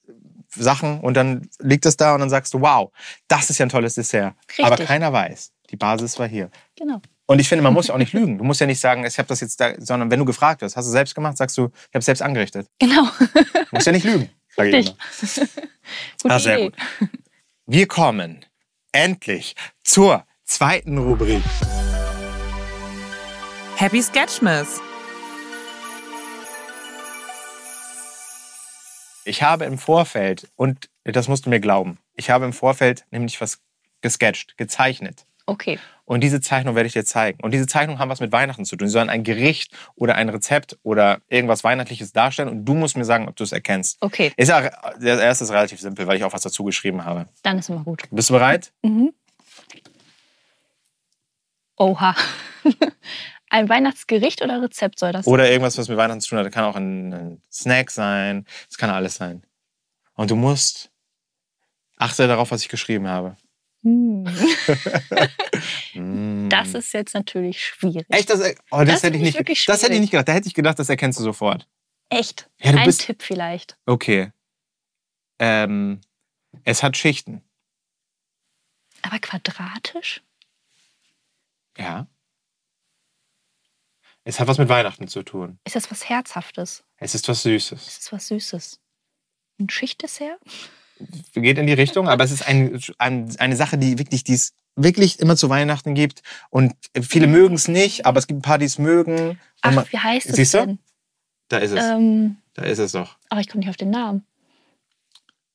Sachen 0.49 0.99
und 1.01 1.13
dann 1.15 1.49
liegt 1.59 1.85
es 1.85 1.97
da 1.97 2.13
und 2.13 2.19
dann 2.21 2.29
sagst 2.29 2.53
du, 2.53 2.61
wow, 2.61 2.91
das 3.27 3.49
ist 3.49 3.57
ja 3.57 3.65
ein 3.65 3.69
tolles 3.69 3.95
Dessert. 3.95 4.33
Richtig. 4.49 4.65
Aber 4.65 4.77
keiner 4.77 5.11
weiß, 5.13 5.51
die 5.69 5.75
Basis 5.75 6.17
war 6.19 6.27
hier. 6.27 6.49
Genau. 6.77 7.01
Und 7.25 7.39
ich 7.39 7.49
finde, 7.49 7.61
man 7.63 7.73
muss 7.73 7.87
ja 7.87 7.93
auch 7.93 7.97
nicht 7.97 8.13
lügen. 8.13 8.37
Du 8.37 8.43
musst 8.45 8.61
ja 8.61 8.67
nicht 8.67 8.79
sagen, 8.79 9.05
ich 9.05 9.17
habe 9.17 9.27
das 9.27 9.41
jetzt 9.41 9.59
da, 9.59 9.73
sondern 9.79 10.09
wenn 10.09 10.19
du 10.19 10.25
gefragt 10.25 10.61
wirst, 10.61 10.77
hast 10.77 10.85
du 10.85 10.91
selbst 10.91 11.13
gemacht, 11.13 11.35
sagst 11.37 11.57
du, 11.57 11.65
ich 11.89 11.93
habe 11.93 12.03
selbst 12.03 12.21
angerichtet. 12.21 12.69
Genau. 12.79 13.03
Du 13.33 13.65
musst 13.71 13.85
ja 13.85 13.91
nicht 13.91 14.05
lügen. 14.05 14.29
Sag 14.55 14.67
ich 14.67 14.73
Richtig. 14.75 14.95
immer. 15.37 15.47
Gute 16.21 16.33
Ah, 16.33 16.39
sehr 16.39 16.57
Idee. 16.59 16.69
gut. 16.69 17.09
Wir 17.65 17.87
kommen 17.87 18.45
endlich 18.93 19.55
zur 19.83 20.25
zweiten 20.45 20.97
Rubrik. 20.97 21.43
Happy 23.75 24.01
Sketchmas. 24.01 24.81
Ich 29.27 29.43
habe 29.43 29.65
im 29.65 29.77
Vorfeld, 29.77 30.49
und 30.55 30.89
das 31.03 31.27
musst 31.27 31.45
du 31.45 31.49
mir 31.49 31.59
glauben, 31.59 31.97
ich 32.15 32.29
habe 32.29 32.45
im 32.45 32.53
Vorfeld 32.53 33.05
nämlich 33.11 33.39
was 33.41 33.59
gesketcht, 34.01 34.57
gezeichnet. 34.57 35.25
Okay. 35.45 35.79
Und 36.05 36.21
diese 36.21 36.39
Zeichnung 36.39 36.75
werde 36.75 36.87
ich 36.87 36.93
dir 36.93 37.03
zeigen. 37.03 37.39
Und 37.41 37.51
diese 37.51 37.67
Zeichnungen 37.67 37.99
haben 37.99 38.09
was 38.09 38.21
mit 38.21 38.31
Weihnachten 38.31 38.63
zu 38.63 38.77
tun. 38.77 38.87
Sie 38.87 38.93
sollen 38.93 39.09
ein 39.09 39.23
Gericht 39.23 39.73
oder 39.95 40.15
ein 40.15 40.29
Rezept 40.29 40.77
oder 40.83 41.19
irgendwas 41.27 41.63
Weihnachtliches 41.65 42.13
darstellen. 42.13 42.47
Und 42.49 42.65
du 42.65 42.73
musst 42.73 42.95
mir 42.95 43.03
sagen, 43.05 43.27
ob 43.27 43.35
du 43.35 43.43
es 43.43 43.51
erkennst. 43.51 43.97
Okay, 44.01 44.31
Ist 44.37 44.47
ja, 44.47 44.69
der 44.97 45.19
erste 45.21 45.43
ist 45.43 45.51
relativ 45.51 45.79
simpel, 45.81 46.07
weil 46.07 46.17
ich 46.17 46.23
auch 46.23 46.31
was 46.33 46.41
dazu 46.41 46.63
geschrieben 46.63 47.03
habe. 47.03 47.27
dann 47.43 47.59
ist 47.59 47.69
immer 47.69 47.83
gut. 47.83 48.03
Bist 48.11 48.29
du 48.29 48.33
bereit? 48.33 48.71
Mhm. 48.81 49.13
Oha. 51.77 52.15
Ein 53.49 53.69
Weihnachtsgericht 53.69 54.41
oder 54.41 54.61
Rezept 54.61 54.99
soll 54.99 55.13
das 55.13 55.25
sein? 55.25 55.33
Oder 55.33 55.49
irgendwas, 55.49 55.77
was 55.77 55.87
mit 55.87 55.97
Weihnachten 55.97 56.21
zu 56.21 56.29
tun 56.29 56.39
hat. 56.39 56.45
Das 56.45 56.53
kann 56.53 56.65
auch 56.65 56.75
ein, 56.75 57.13
ein 57.13 57.41
Snack 57.51 57.91
sein. 57.91 58.45
Das 58.67 58.77
kann 58.77 58.89
alles 58.89 59.15
sein. 59.15 59.45
Und 60.15 60.31
du 60.31 60.35
musst, 60.35 60.91
achte 61.97 62.27
darauf, 62.27 62.51
was 62.51 62.61
ich 62.61 62.69
geschrieben 62.69 63.07
habe. 63.07 63.37
Hm. 63.83 64.25
Das 66.49 66.73
ist 66.73 66.93
jetzt 66.93 67.13
natürlich 67.13 67.63
schwierig. 67.65 68.05
Echt? 68.09 68.29
Das, 68.29 68.39
oh, 68.71 68.79
das, 68.79 68.87
Das 68.87 69.03
hätte 69.03 69.17
ich 69.17 69.23
nicht, 69.23 69.37
wirklich 69.37 69.65
das 69.65 69.83
hätte 69.83 69.93
ich 69.93 69.99
nicht 69.99 70.11
gedacht. 70.11 70.27
Da 70.27 70.33
hätte 70.33 70.47
ich 70.47 70.53
gedacht, 70.53 70.79
das 70.79 70.89
erkennst 70.89 71.19
du 71.19 71.23
sofort. 71.23 71.67
Echt? 72.09 72.49
Ja, 72.59 72.71
du 72.71 72.79
Ein 72.79 72.85
bist- 72.85 73.01
Tipp 73.01 73.21
vielleicht. 73.21 73.77
Okay. 73.85 74.31
Ähm, 75.39 76.01
es 76.63 76.83
hat 76.83 76.97
Schichten. 76.97 77.41
Aber 79.01 79.19
quadratisch? 79.19 80.21
Ja. 81.77 82.07
Es 84.29 84.41
hat 84.41 84.47
was 84.49 84.57
mit 84.57 84.67
Weihnachten 84.67 85.07
zu 85.07 85.23
tun. 85.23 85.57
Ist 85.63 85.77
das 85.77 85.89
was 85.89 86.09
Herzhaftes? 86.09 86.83
Es 86.97 87.15
ist 87.15 87.29
was 87.29 87.43
Süßes. 87.43 87.87
Ist 87.87 87.97
das 88.03 88.11
was 88.11 88.27
Süßes? 88.27 88.79
Ein 89.57 89.69
Schichtdessert? 89.69 90.37
Geht 91.33 91.57
in 91.57 91.65
die 91.65 91.71
Richtung, 91.73 92.09
aber 92.09 92.25
es 92.25 92.31
ist 92.31 92.45
ein, 92.45 92.77
ein, 92.97 93.33
eine 93.39 93.55
Sache, 93.55 93.77
die 93.77 93.97
wirklich, 93.97 94.25
die 94.25 94.33
es 94.33 94.53
wirklich 94.75 95.19
immer 95.21 95.37
zu 95.37 95.49
Weihnachten 95.49 95.93
gibt. 95.95 96.23
Und 96.49 96.73
viele 97.01 97.27
mögen 97.27 97.55
es 97.55 97.69
nicht, 97.69 98.05
aber 98.05 98.19
es 98.19 98.27
gibt 98.27 98.39
ein 98.39 98.41
paar, 98.41 98.57
die 98.57 98.65
es 98.65 98.77
mögen. 98.77 99.39
Ach, 99.61 99.73
man- 99.73 99.85
wie 99.91 99.97
heißt 99.97 100.25
es 100.29 100.35
Siehst 100.35 100.53
du? 100.55 100.57
denn? 100.57 100.79
da 101.47 101.59
ist 101.59 101.71
es. 101.71 101.81
Ähm, 101.85 102.35
Da 102.53 102.63
ist 102.63 102.79
es 102.79 102.91
doch. 102.91 103.17
aber 103.29 103.39
ich 103.39 103.47
komme 103.47 103.59
nicht 103.61 103.69
auf 103.69 103.77
den 103.77 103.91
Namen. 103.91 104.25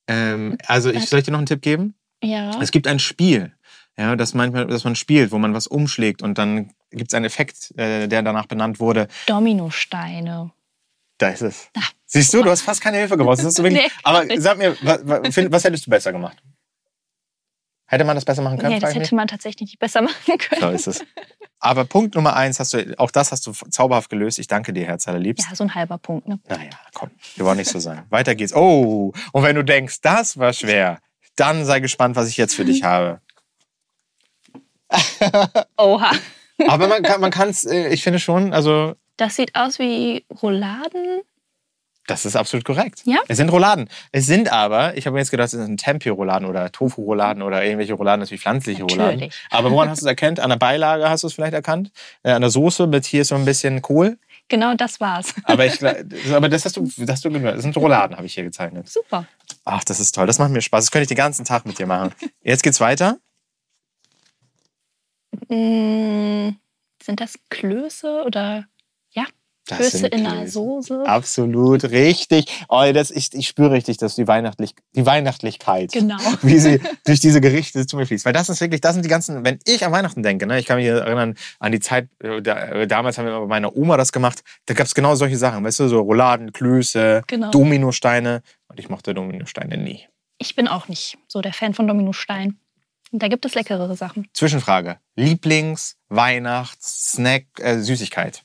Ähm, 0.08 0.56
also 0.66 0.90
ich 0.90 1.06
soll 1.10 1.18
ich 1.18 1.26
dir 1.26 1.32
noch 1.32 1.38
einen 1.40 1.46
Tipp 1.46 1.60
geben? 1.60 1.94
Ja. 2.22 2.58
Es 2.62 2.70
gibt 2.70 2.86
ein 2.86 2.98
Spiel, 3.00 3.52
ja, 3.98 4.16
das 4.16 4.32
manchmal, 4.34 4.66
das 4.66 4.84
man 4.84 4.96
spielt, 4.96 5.30
wo 5.32 5.38
man 5.38 5.52
was 5.52 5.66
umschlägt 5.66 6.22
und 6.22 6.38
dann 6.38 6.72
gibt 6.92 7.10
es 7.10 7.14
einen 7.14 7.24
Effekt, 7.24 7.72
äh, 7.76 8.06
der 8.06 8.22
danach 8.22 8.46
benannt 8.46 8.80
wurde. 8.80 9.08
Dominosteine. 9.26 10.52
Da 11.18 11.28
ist 11.28 11.42
es. 11.42 11.70
Ah, 11.76 11.82
Siehst 12.06 12.34
du, 12.34 12.42
du 12.42 12.50
hast 12.50 12.62
fast 12.62 12.80
keine 12.80 12.98
Hilfe 12.98 13.16
gebraucht. 13.16 13.40
Nee, 13.62 13.88
aber 14.02 14.26
sag 14.38 14.58
mir, 14.58 14.76
was, 14.82 15.00
was, 15.04 15.64
hättest 15.64 15.86
du 15.86 15.90
besser 15.90 16.12
gemacht? 16.12 16.36
Hätte 17.86 18.04
man 18.04 18.16
das 18.16 18.24
besser 18.24 18.42
machen 18.42 18.58
können? 18.58 18.74
Nee, 18.74 18.80
das 18.80 18.94
hätte 18.94 19.14
man 19.14 19.28
tatsächlich 19.28 19.68
nicht 19.68 19.78
besser 19.78 20.02
machen 20.02 20.38
können. 20.38 20.60
So 20.60 20.68
ist 20.70 20.86
es. 20.86 21.04
Aber 21.58 21.84
Punkt 21.84 22.16
Nummer 22.16 22.34
eins 22.34 22.58
hast 22.58 22.74
du, 22.74 22.98
auch 22.98 23.10
das 23.10 23.32
hast 23.32 23.46
du 23.46 23.52
zauberhaft 23.52 24.10
gelöst. 24.10 24.38
Ich 24.38 24.46
danke 24.46 24.72
dir, 24.72 24.84
Herz 24.84 25.06
allerliebst. 25.06 25.46
Ja, 25.48 25.54
so 25.54 25.64
ein 25.64 25.74
halber 25.74 25.98
Punkt. 25.98 26.26
Ne? 26.26 26.40
Naja, 26.48 26.70
komm, 26.92 27.10
wir 27.36 27.44
wollen 27.44 27.58
nicht 27.58 27.70
so 27.70 27.78
sein. 27.78 28.04
Weiter 28.10 28.34
geht's. 28.34 28.54
Oh, 28.54 29.12
und 29.32 29.42
wenn 29.42 29.54
du 29.54 29.62
denkst, 29.62 30.00
das 30.00 30.38
war 30.38 30.52
schwer, 30.52 30.98
dann 31.36 31.64
sei 31.64 31.80
gespannt, 31.80 32.16
was 32.16 32.28
ich 32.28 32.36
jetzt 32.36 32.54
für 32.54 32.64
dich 32.64 32.82
habe. 32.82 33.20
Oha. 35.78 36.12
Aber 36.68 36.88
man 36.88 37.02
kann, 37.02 37.20
man 37.20 37.30
kann's, 37.30 37.64
äh, 37.64 37.88
ich 37.88 38.02
finde 38.02 38.18
schon, 38.18 38.52
also 38.52 38.94
Das 39.16 39.36
sieht 39.36 39.54
aus 39.54 39.78
wie 39.78 40.24
Rouladen. 40.42 41.22
Das 42.08 42.24
ist 42.24 42.34
absolut 42.34 42.64
korrekt. 42.64 43.02
Ja? 43.04 43.18
Es 43.28 43.36
sind 43.36 43.50
Rouladen. 43.50 43.88
Es 44.10 44.26
sind 44.26 44.50
aber, 44.50 44.96
ich 44.96 45.06
habe 45.06 45.14
mir 45.14 45.20
jetzt 45.20 45.30
gedacht, 45.30 45.46
es 45.46 45.52
sind 45.52 45.78
Tempeh-Rouladen 45.80 46.48
oder 46.48 46.72
Tofu-Rouladen 46.72 47.42
oder 47.42 47.64
irgendwelche 47.64 47.94
Rouladen, 47.94 48.20
natürlich 48.20 48.42
pflanzliche 48.42 48.82
Rouladen. 48.82 49.14
Natürlich. 49.20 49.34
Aber 49.50 49.70
woran 49.70 49.88
hast 49.88 50.02
du 50.02 50.06
es 50.06 50.08
erkannt? 50.08 50.40
An 50.40 50.50
der 50.50 50.56
Beilage 50.56 51.08
hast 51.08 51.22
du 51.22 51.28
es 51.28 51.34
vielleicht 51.34 51.54
erkannt? 51.54 51.92
Äh, 52.24 52.32
an 52.32 52.40
der 52.40 52.50
Soße 52.50 52.88
mit 52.88 53.04
hier 53.06 53.24
so 53.24 53.36
ein 53.36 53.44
bisschen 53.44 53.82
Kohl? 53.82 54.18
Genau 54.48 54.74
das 54.74 54.98
war's. 55.00 55.32
Aber, 55.44 55.64
ich, 55.64 55.78
aber 56.34 56.48
das 56.48 56.64
hast 56.64 56.76
du, 56.76 56.90
das 56.98 57.08
hast 57.08 57.24
du 57.24 57.30
gehört. 57.30 57.56
Das 57.56 57.62
sind 57.62 57.76
Rouladen, 57.76 58.16
habe 58.16 58.26
ich 58.26 58.34
hier 58.34 58.42
gezeichnet. 58.42 58.88
Super. 58.88 59.26
Ach, 59.64 59.84
das 59.84 60.00
ist 60.00 60.12
toll. 60.12 60.26
Das 60.26 60.40
macht 60.40 60.50
mir 60.50 60.60
Spaß. 60.60 60.86
Das 60.86 60.90
könnte 60.90 61.04
ich 61.04 61.08
den 61.08 61.16
ganzen 61.16 61.44
Tag 61.44 61.64
mit 61.66 61.78
dir 61.78 61.86
machen. 61.86 62.12
Jetzt 62.42 62.64
geht's 62.64 62.80
weiter. 62.80 63.18
Mm, 65.48 66.56
sind 67.02 67.20
das 67.20 67.34
Klöße 67.50 68.22
oder 68.26 68.64
ja, 69.10 69.24
Das 69.66 69.78
Klöße 69.78 70.06
in 70.08 70.26
einer. 70.26 70.46
Soße? 70.48 71.04
Absolut 71.06 71.84
richtig. 71.84 72.46
Oh, 72.68 72.82
das, 72.92 73.10
ich, 73.10 73.32
ich 73.34 73.48
spüre 73.48 73.70
richtig, 73.72 73.96
dass 73.96 74.14
die, 74.14 74.26
Weihnachtlich, 74.28 74.74
die 74.94 75.04
Weihnachtlichkeit, 75.06 75.92
Genau. 75.92 76.16
wie 76.42 76.58
sie 76.58 76.80
durch 77.04 77.20
diese 77.20 77.40
Gerichte 77.40 77.86
zu 77.86 77.96
mir 77.96 78.06
fließt. 78.06 78.24
Weil 78.24 78.32
das 78.32 78.48
ist 78.48 78.60
wirklich, 78.60 78.80
das 78.80 78.94
sind 78.94 79.04
die 79.04 79.08
ganzen, 79.08 79.44
wenn 79.44 79.58
ich 79.66 79.84
an 79.84 79.92
Weihnachten 79.92 80.22
denke, 80.22 80.46
ne, 80.46 80.58
ich 80.58 80.66
kann 80.66 80.76
mich 80.78 80.86
erinnern 80.86 81.36
an 81.58 81.72
die 81.72 81.80
Zeit, 81.80 82.08
äh, 82.22 82.40
da, 82.42 82.68
äh, 82.70 82.86
damals 82.86 83.18
haben 83.18 83.26
wir 83.26 83.38
bei 83.40 83.46
meiner 83.46 83.76
Oma 83.76 83.96
das 83.96 84.12
gemacht, 84.12 84.42
da 84.66 84.74
gab 84.74 84.86
es 84.86 84.94
genau 84.94 85.14
solche 85.14 85.36
Sachen, 85.36 85.64
weißt 85.64 85.80
du, 85.80 85.88
so 85.88 86.00
Rouladen, 86.00 86.52
Klöße, 86.52 87.22
Genau. 87.26 87.50
Dominosteine. 87.50 88.42
Und 88.68 88.78
ich 88.80 88.88
mochte 88.88 89.12
Dominosteine 89.14 89.76
nie. 89.76 90.06
Ich 90.38 90.56
bin 90.56 90.66
auch 90.66 90.88
nicht 90.88 91.18
so 91.28 91.40
der 91.40 91.52
Fan 91.52 91.74
von 91.74 91.86
Dominostein. 91.86 92.58
Da 93.12 93.28
gibt 93.28 93.44
es 93.44 93.54
leckerere 93.54 93.94
Sachen. 93.94 94.28
Zwischenfrage. 94.32 94.98
Lieblings-, 95.16 95.96
Weihnachts-, 96.08 97.12
Snack, 97.12 97.44
äh, 97.58 97.78
Süßigkeit. 97.78 98.42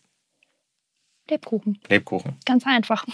Lebkuchen. 1.30 1.80
Lebkuchen. 1.90 2.38
Ganz 2.46 2.66
einfach. 2.66 3.06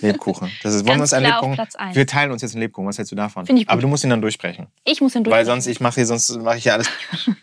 Lebkuchen. 0.00 0.50
Das 0.62 0.74
ist, 0.74 0.84
wollen 0.86 0.98
wir 0.98 1.02
uns 1.02 1.12
einen 1.12 1.26
Lebkuchen? 1.26 1.58
Eins. 1.76 1.96
Wir 1.96 2.06
teilen 2.06 2.32
uns 2.32 2.42
jetzt 2.42 2.54
einen 2.54 2.62
Lebkuchen. 2.62 2.88
Was 2.88 2.98
hältst 2.98 3.12
du 3.12 3.16
davon? 3.16 3.46
Finde 3.46 3.62
ich 3.62 3.66
gut. 3.68 3.72
Aber 3.72 3.80
du 3.80 3.88
musst 3.88 4.02
ihn 4.04 4.10
dann 4.10 4.20
durchbrechen. 4.20 4.66
Ich 4.84 5.00
muss 5.00 5.14
Weil 5.14 5.22
durchbrechen. 5.22 5.46
sonst, 5.46 5.66
ich 5.68 5.80
mache 5.80 5.94
hier, 5.96 6.06
sonst 6.06 6.30
mache 6.38 6.58
ich 6.58 6.64
ja 6.64 6.74
alles. 6.74 6.90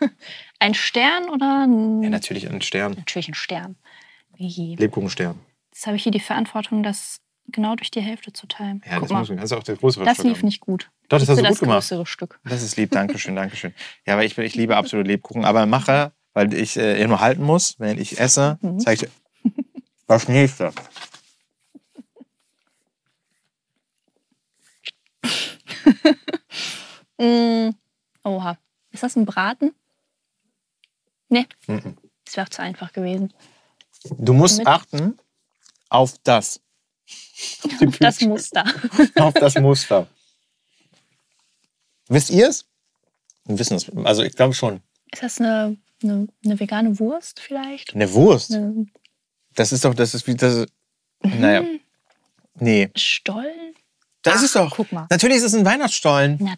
Ein 0.60 0.74
Stern 0.74 1.30
oder 1.30 1.64
ein, 1.66 2.04
Ja, 2.04 2.10
natürlich 2.10 2.50
ein 2.50 2.62
Stern. 2.62 2.92
natürlich 2.98 3.30
ein 3.30 3.34
Stern. 3.34 3.78
Lebkuchenstern. 4.38 5.40
Jetzt 5.72 5.88
habe 5.88 5.96
ich 5.96 6.04
hier 6.04 6.12
die 6.12 6.20
Verantwortung, 6.20 6.84
das 6.84 7.22
genau 7.52 7.76
durch 7.76 7.92
die 7.92 8.02
Hälfte 8.02 8.32
zu 8.34 8.48
teilen. 8.48 8.82
Ja, 8.86 8.94
Guck 8.96 9.04
das 9.04 9.10
mal, 9.12 9.20
muss 9.20 9.30
man. 9.30 9.38
Das 9.38 9.52
ist 9.52 9.58
auch 9.58 9.64
der 9.64 9.76
größere 9.76 10.06
das 10.06 10.14
Stück 10.16 10.26
lief 10.28 10.38
haben. 10.38 10.46
nicht 10.46 10.60
gut. 10.62 10.90
Doch, 11.10 11.18
das 11.20 11.24
Ich 11.24 11.30
hast 11.30 11.38
du 11.40 11.44
gut 11.50 11.60
gemacht. 11.60 11.76
größere 11.80 12.06
Stück. 12.06 12.40
Das 12.44 12.62
ist 12.62 12.78
lieb. 12.78 12.92
Dankeschön, 12.92 13.36
Dankeschön. 13.36 13.74
Ja, 14.06 14.14
aber 14.14 14.24
ich, 14.26 14.38
ich 14.38 14.56
liebe 14.56 14.76
absolut 14.78 15.08
Lebkuchen. 15.08 15.46
Aber 15.46 15.66
mache, 15.66 16.12
weil 16.34 16.54
ich 16.54 16.78
äh, 16.78 17.06
nur 17.08 17.20
halten 17.22 17.44
muss, 17.44 17.76
wenn 17.80 17.98
ich 17.98 18.20
esse, 18.20 18.58
Mhm. 18.62 18.80
zeige 18.80 19.06
ich 19.06 19.12
dir 19.54 19.64
das 20.08 20.28
nächste. 20.28 20.72
Mm, 27.20 27.72
oha. 28.24 28.58
Ist 28.92 29.04
das 29.04 29.16
ein 29.16 29.26
Braten? 29.26 29.74
Nee, 31.30 31.46
Mhm. 31.68 31.98
das 32.26 32.38
wäre 32.38 32.50
zu 32.50 32.62
einfach 32.62 32.92
gewesen. 32.94 33.34
Du 34.18 34.34
musst 34.34 34.60
Mit- 34.60 34.68
achten 34.68 35.20
auf 35.90 36.16
das. 36.24 36.62
Auf 37.88 37.98
Das 38.00 38.22
Muster. 38.22 38.64
auf 39.16 39.34
das 39.34 39.56
Muster. 39.56 40.08
Wisst 42.08 42.30
ihr 42.32 42.50
es? 42.50 42.66
Wir 43.46 43.60
wissen 43.60 43.76
es. 43.78 43.90
Also 44.06 44.24
ich 44.24 44.36
glaube 44.36 44.54
schon. 44.54 44.82
Ist 45.12 45.24
das 45.24 45.40
eine, 45.40 45.78
eine, 46.04 46.28
eine 46.44 46.60
vegane 46.60 47.00
Wurst 47.00 47.40
vielleicht? 47.40 47.94
Eine 47.96 48.12
Wurst. 48.14 48.54
Eine 48.54 48.88
Das 49.56 49.72
ist 49.72 49.86
doch, 49.86 49.94
das 49.94 50.14
ist 50.14 50.28
wie 50.28 50.36
das. 50.36 50.66
Naja. 51.22 51.62
Mhm. 51.62 51.80
Nee. 52.56 52.90
Stollen? 52.96 53.74
Das 54.22 54.38
Ach, 54.40 54.44
ist 54.44 54.56
doch. 54.56 54.76
guck 54.76 54.92
mal. 54.92 55.08
Natürlich 55.10 55.38
ist 55.38 55.44
es 55.44 55.54
ein 55.56 55.66
Weihnachtsstollen. 55.66 56.38
Na, 56.42 56.56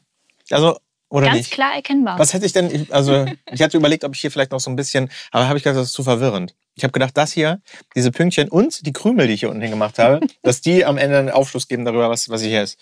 Also, 0.50 0.80
oder 1.12 1.28
ganz 1.28 1.38
nicht? 1.38 1.52
klar 1.52 1.76
erkennbar. 1.76 2.18
Was 2.18 2.34
hätte 2.34 2.46
ich 2.46 2.54
denn, 2.54 2.74
ich- 2.74 2.94
also 2.94 3.26
ich 3.52 3.62
hatte 3.62 3.78
überlegt, 3.78 4.04
ob 4.04 4.16
ich 4.16 4.22
hier 4.22 4.32
vielleicht 4.32 4.52
noch 4.52 4.60
so 4.60 4.70
ein 4.72 4.76
bisschen, 4.76 5.12
aber 5.32 5.48
habe 5.48 5.58
ich 5.58 5.64
gedacht, 5.64 5.78
das 5.80 5.88
ist 5.88 5.94
zu 5.94 6.04
verwirrend. 6.04 6.56
Ich 6.74 6.84
habe 6.84 6.92
gedacht, 6.94 7.16
das 7.18 7.32
hier, 7.34 7.62
diese 7.96 8.12
Pünktchen 8.12 8.50
und 8.50 8.86
die 8.86 8.94
Krümel, 8.94 9.28
die 9.28 9.34
ich 9.34 9.42
hier 9.42 9.50
unten 9.50 9.62
hin 9.62 9.72
gemacht 9.72 10.00
habe, 10.00 10.22
dass 10.42 10.62
die 10.62 10.86
am 10.86 10.98
Ende 10.98 11.20
einen 11.20 11.30
Aufschluss 11.30 11.68
geben 11.68 11.86
darüber, 11.86 12.10
was, 12.10 12.30
was 12.30 12.42
ich 12.42 12.48
hier 12.50 12.62
esse. 12.62 12.78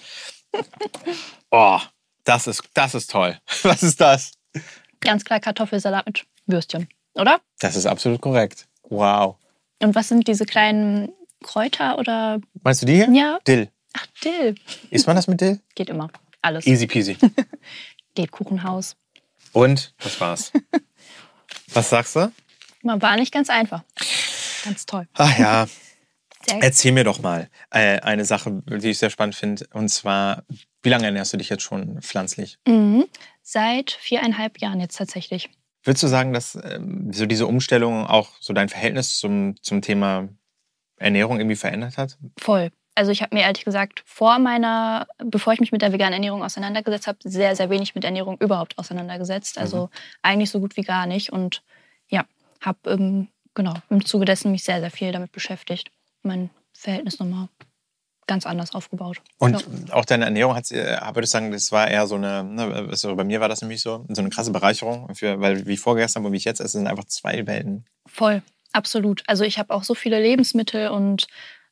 Oh, 1.51 1.79
das 2.23 2.47
ist, 2.47 2.63
das 2.73 2.93
ist 2.95 3.09
toll. 3.11 3.37
Was 3.63 3.81
ist 3.83 3.99
das? 4.01 4.33
Ganz 4.99 5.23
klar 5.25 5.39
Kartoffelsalat 5.39 6.05
mit 6.05 6.25
Würstchen, 6.45 6.87
oder? 7.15 7.39
Das 7.59 7.75
ist 7.75 7.85
absolut 7.85 8.21
korrekt. 8.21 8.67
Wow. 8.89 9.37
Und 9.81 9.95
was 9.95 10.09
sind 10.09 10.27
diese 10.27 10.45
kleinen 10.45 11.09
Kräuter 11.43 11.97
oder 11.97 12.39
Meinst 12.63 12.81
du 12.81 12.85
die 12.85 12.95
hier? 12.95 13.09
ja? 13.11 13.39
Dill. 13.47 13.69
Ach, 13.93 14.05
Dill. 14.23 14.55
Isst 14.91 15.07
man 15.07 15.15
das 15.15 15.27
mit 15.27 15.39
Dill? 15.41 15.59
Geht 15.75 15.89
immer. 15.89 16.09
Alles. 16.41 16.67
Easy 16.67 16.85
peasy. 16.87 17.17
Lebkuchenhaus. 18.19 18.95
Und 19.53 19.93
das 19.99 20.19
war's. 20.19 20.51
Was 21.73 21.89
sagst 21.89 22.15
du? 22.15 22.31
Man 22.81 23.01
war 23.01 23.15
nicht 23.15 23.33
ganz 23.33 23.49
einfach. 23.49 23.83
Ganz 24.63 24.85
toll. 24.85 25.07
Ach 25.13 25.37
ja, 25.37 25.67
erzähl 26.61 26.91
mir 26.91 27.03
doch 27.03 27.19
mal 27.19 27.49
äh, 27.71 27.99
eine 27.99 28.25
Sache, 28.25 28.61
die 28.65 28.89
ich 28.89 28.99
sehr 28.99 29.09
spannend 29.09 29.35
finde. 29.35 29.67
Und 29.73 29.89
zwar, 29.89 30.43
wie 30.81 30.89
lange 30.89 31.05
ernährst 31.05 31.33
du 31.33 31.37
dich 31.37 31.49
jetzt 31.49 31.63
schon 31.63 32.01
pflanzlich? 32.01 32.57
Mhm. 32.67 33.05
Seit 33.41 33.91
viereinhalb 33.91 34.59
Jahren 34.59 34.79
jetzt 34.79 34.97
tatsächlich. 34.97 35.49
Würdest 35.83 36.03
du 36.03 36.07
sagen, 36.07 36.33
dass 36.33 36.55
ähm, 36.61 37.11
so 37.13 37.25
diese 37.25 37.47
Umstellung 37.47 38.05
auch 38.05 38.33
so 38.39 38.53
dein 38.53 38.69
Verhältnis 38.69 39.17
zum, 39.17 39.55
zum 39.61 39.81
Thema 39.81 40.27
Ernährung 40.97 41.39
irgendwie 41.39 41.55
verändert 41.55 41.97
hat? 41.97 42.17
Voll. 42.37 42.71
Also 42.99 43.13
ich 43.13 43.21
habe 43.21 43.33
mir 43.33 43.43
ehrlich 43.43 43.63
gesagt 43.63 44.03
vor 44.05 44.39
meiner, 44.39 45.07
bevor 45.19 45.53
ich 45.53 45.61
mich 45.61 45.71
mit 45.71 45.81
der 45.81 45.93
veganen 45.93 46.15
Ernährung 46.15 46.43
auseinandergesetzt 46.43 47.07
habe, 47.07 47.17
sehr, 47.23 47.55
sehr 47.55 47.69
wenig 47.69 47.95
mit 47.95 48.03
Ernährung 48.03 48.35
überhaupt 48.41 48.77
auseinandergesetzt. 48.77 49.57
Also 49.57 49.83
mhm. 49.83 49.89
eigentlich 50.21 50.49
so 50.49 50.59
gut 50.59 50.75
wie 50.75 50.81
gar 50.81 51.05
nicht. 51.05 51.31
Und 51.31 51.63
ja, 52.09 52.25
habe 52.59 52.77
ähm, 52.87 53.29
genau 53.53 53.73
im 53.89 54.03
Zuge 54.03 54.25
dessen 54.25 54.51
mich 54.51 54.65
sehr, 54.65 54.81
sehr 54.81 54.91
viel 54.91 55.13
damit 55.13 55.31
beschäftigt. 55.31 55.91
Mein 56.23 56.49
Verhältnis 56.73 57.19
nochmal 57.19 57.47
ganz 58.27 58.45
anders 58.45 58.75
aufgebaut. 58.75 59.21
Und 59.37 59.61
ja. 59.61 59.93
auch 59.93 60.03
deine 60.03 60.25
Ernährung 60.25 60.55
hat, 60.55 60.69
äh, 60.69 60.99
würde 61.13 61.23
ich 61.23 61.29
sagen, 61.29 61.53
das 61.53 61.71
war 61.71 61.87
eher 61.87 62.05
so 62.05 62.15
eine, 62.15 62.43
ne, 62.43 62.87
also 62.89 63.15
bei 63.15 63.23
mir 63.23 63.39
war 63.39 63.47
das 63.47 63.61
nämlich 63.61 63.81
so, 63.81 64.05
so 64.09 64.21
eine 64.21 64.29
krasse 64.29 64.51
Bereicherung, 64.51 65.15
für, 65.15 65.39
weil 65.39 65.65
wie 65.67 65.77
vorgestern 65.77 66.25
und 66.25 66.33
wie 66.33 66.37
ich 66.37 66.43
jetzt 66.43 66.59
esse, 66.59 66.77
sind 66.77 66.87
einfach 66.87 67.05
zwei 67.05 67.47
Welten. 67.47 67.85
Voll, 68.07 68.41
absolut. 68.73 69.23
Also 69.25 69.45
ich 69.45 69.57
habe 69.57 69.73
auch 69.73 69.85
so 69.85 69.95
viele 69.95 70.21
Lebensmittel 70.21 70.89
und 70.89 71.27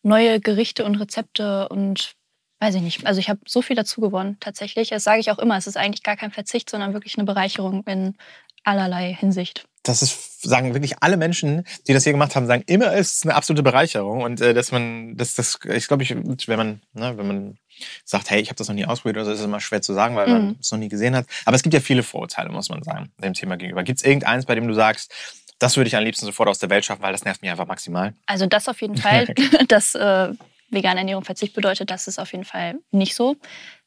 neue 0.08 0.40
Gerichte 0.40 0.86
und 0.86 0.96
Rezepte 0.96 1.70
und 1.70 2.16
weiß 2.60 2.76
ich 2.76 2.82
nicht. 2.82 3.06
Also 3.06 3.20
ich 3.20 3.30
habe 3.30 3.40
so 3.46 3.62
viel 3.62 3.76
dazu 3.76 4.02
gewonnen, 4.02 4.38
tatsächlich. 4.40 4.90
Das 4.90 5.04
sage 5.04 5.20
ich 5.20 5.32
auch 5.32 5.40
immer. 5.40 5.58
Es 5.58 5.68
ist 5.68 5.78
eigentlich 5.78 6.04
gar 6.04 6.18
kein 6.18 6.32
Verzicht, 6.32 6.70
sondern 6.70 6.94
wirklich 6.94 7.18
eine 7.18 7.26
Bereicherung 7.26 7.84
in 7.86 8.16
allerlei 8.64 9.14
Hinsicht 9.14 9.68
das 9.88 10.02
ist, 10.02 10.42
sagen 10.42 10.74
wirklich 10.74 11.02
alle 11.02 11.18
Menschen, 11.18 11.64
die 11.88 11.94
das 11.94 12.04
hier 12.04 12.14
gemacht 12.14 12.36
haben, 12.36 12.48
sagen 12.48 12.64
immer, 12.68 12.94
es 12.94 13.16
ist 13.16 13.26
eine 13.26 13.36
absolute 13.36 13.64
Bereicherung 13.64 14.22
und 14.22 14.42
äh, 14.42 14.54
dass 14.54 14.72
man, 14.72 15.16
das, 15.16 15.36
das, 15.36 15.60
ich 15.74 15.88
glaube, 15.88 16.04
ich, 16.04 16.16
wenn 16.16 16.58
man, 16.58 16.82
ne, 16.94 17.18
wenn 17.18 17.28
man 17.28 17.58
sagt, 18.06 18.30
hey, 18.30 18.42
ich 18.42 18.50
habe 18.50 18.58
das 18.58 18.68
noch 18.68 18.76
nie 18.76 18.86
ausprobiert, 18.86 19.18
oder 19.18 19.26
so, 19.26 19.32
ist 19.32 19.40
es 19.40 19.46
immer 19.46 19.60
schwer 19.60 19.82
zu 19.82 19.94
sagen, 19.94 20.16
weil 20.16 20.28
mhm. 20.28 20.34
man 20.34 20.58
es 20.60 20.72
noch 20.72 20.80
nie 20.80 20.90
gesehen 20.90 21.16
hat. 21.16 21.28
Aber 21.46 21.56
es 21.56 21.64
gibt 21.64 21.74
ja 21.74 21.80
viele 21.80 22.04
Vorurteile, 22.04 22.50
muss 22.50 22.70
man 22.70 22.84
sagen, 22.84 23.12
dem 23.24 23.34
Thema 23.34 23.58
gegenüber. 23.58 23.84
Gibt 23.84 24.00
es 24.00 24.06
irgendeins, 24.06 24.46
bei 24.46 24.56
dem 24.56 24.68
du 24.68 24.74
sagst, 24.74 25.14
das 25.60 25.78
würde 25.78 25.88
ich 25.88 25.96
am 25.96 26.04
liebsten 26.04 26.26
sofort 26.26 26.50
aus 26.50 26.60
der 26.60 26.70
Welt 26.70 26.86
schaffen, 26.86 27.02
weil 27.02 27.12
das 27.12 27.26
nervt 27.26 27.42
mich 27.42 27.52
einfach 27.52 27.68
maximal? 27.68 28.14
Also 28.26 28.46
das 28.46 28.68
auf 28.68 28.82
jeden 28.82 28.98
Fall, 28.98 29.26
dass 29.68 29.96
äh, 29.96 30.34
vegane 30.70 31.00
Ernährung 31.00 31.24
Verzicht 31.24 31.54
bedeutet, 31.54 31.90
das 31.90 32.08
ist 32.08 32.20
auf 32.20 32.32
jeden 32.32 32.46
Fall 32.46 32.76
nicht 32.92 33.16
so. 33.16 33.36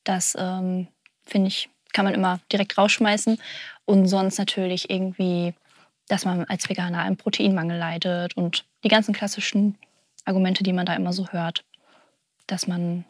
Das 0.04 0.36
ähm, 0.38 0.88
finde 1.24 1.48
ich, 1.48 1.68
kann 1.92 2.04
man 2.04 2.14
immer 2.14 2.40
direkt 2.52 2.78
rausschmeißen. 2.78 3.38
Und 3.84 4.06
sonst 4.06 4.38
natürlich 4.38 4.88
irgendwie 4.90 5.54
dass 6.10 6.24
man 6.24 6.44
als 6.44 6.68
Veganer 6.68 7.02
einen 7.02 7.16
Proteinmangel 7.16 7.78
leidet 7.78 8.36
und 8.36 8.64
die 8.82 8.88
ganzen 8.88 9.14
klassischen 9.14 9.78
Argumente, 10.24 10.64
die 10.64 10.72
man 10.72 10.86
da 10.86 10.94
immer 10.94 11.12
so 11.12 11.28
hört, 11.28 11.64
dass 12.46 12.66
man 12.66 13.04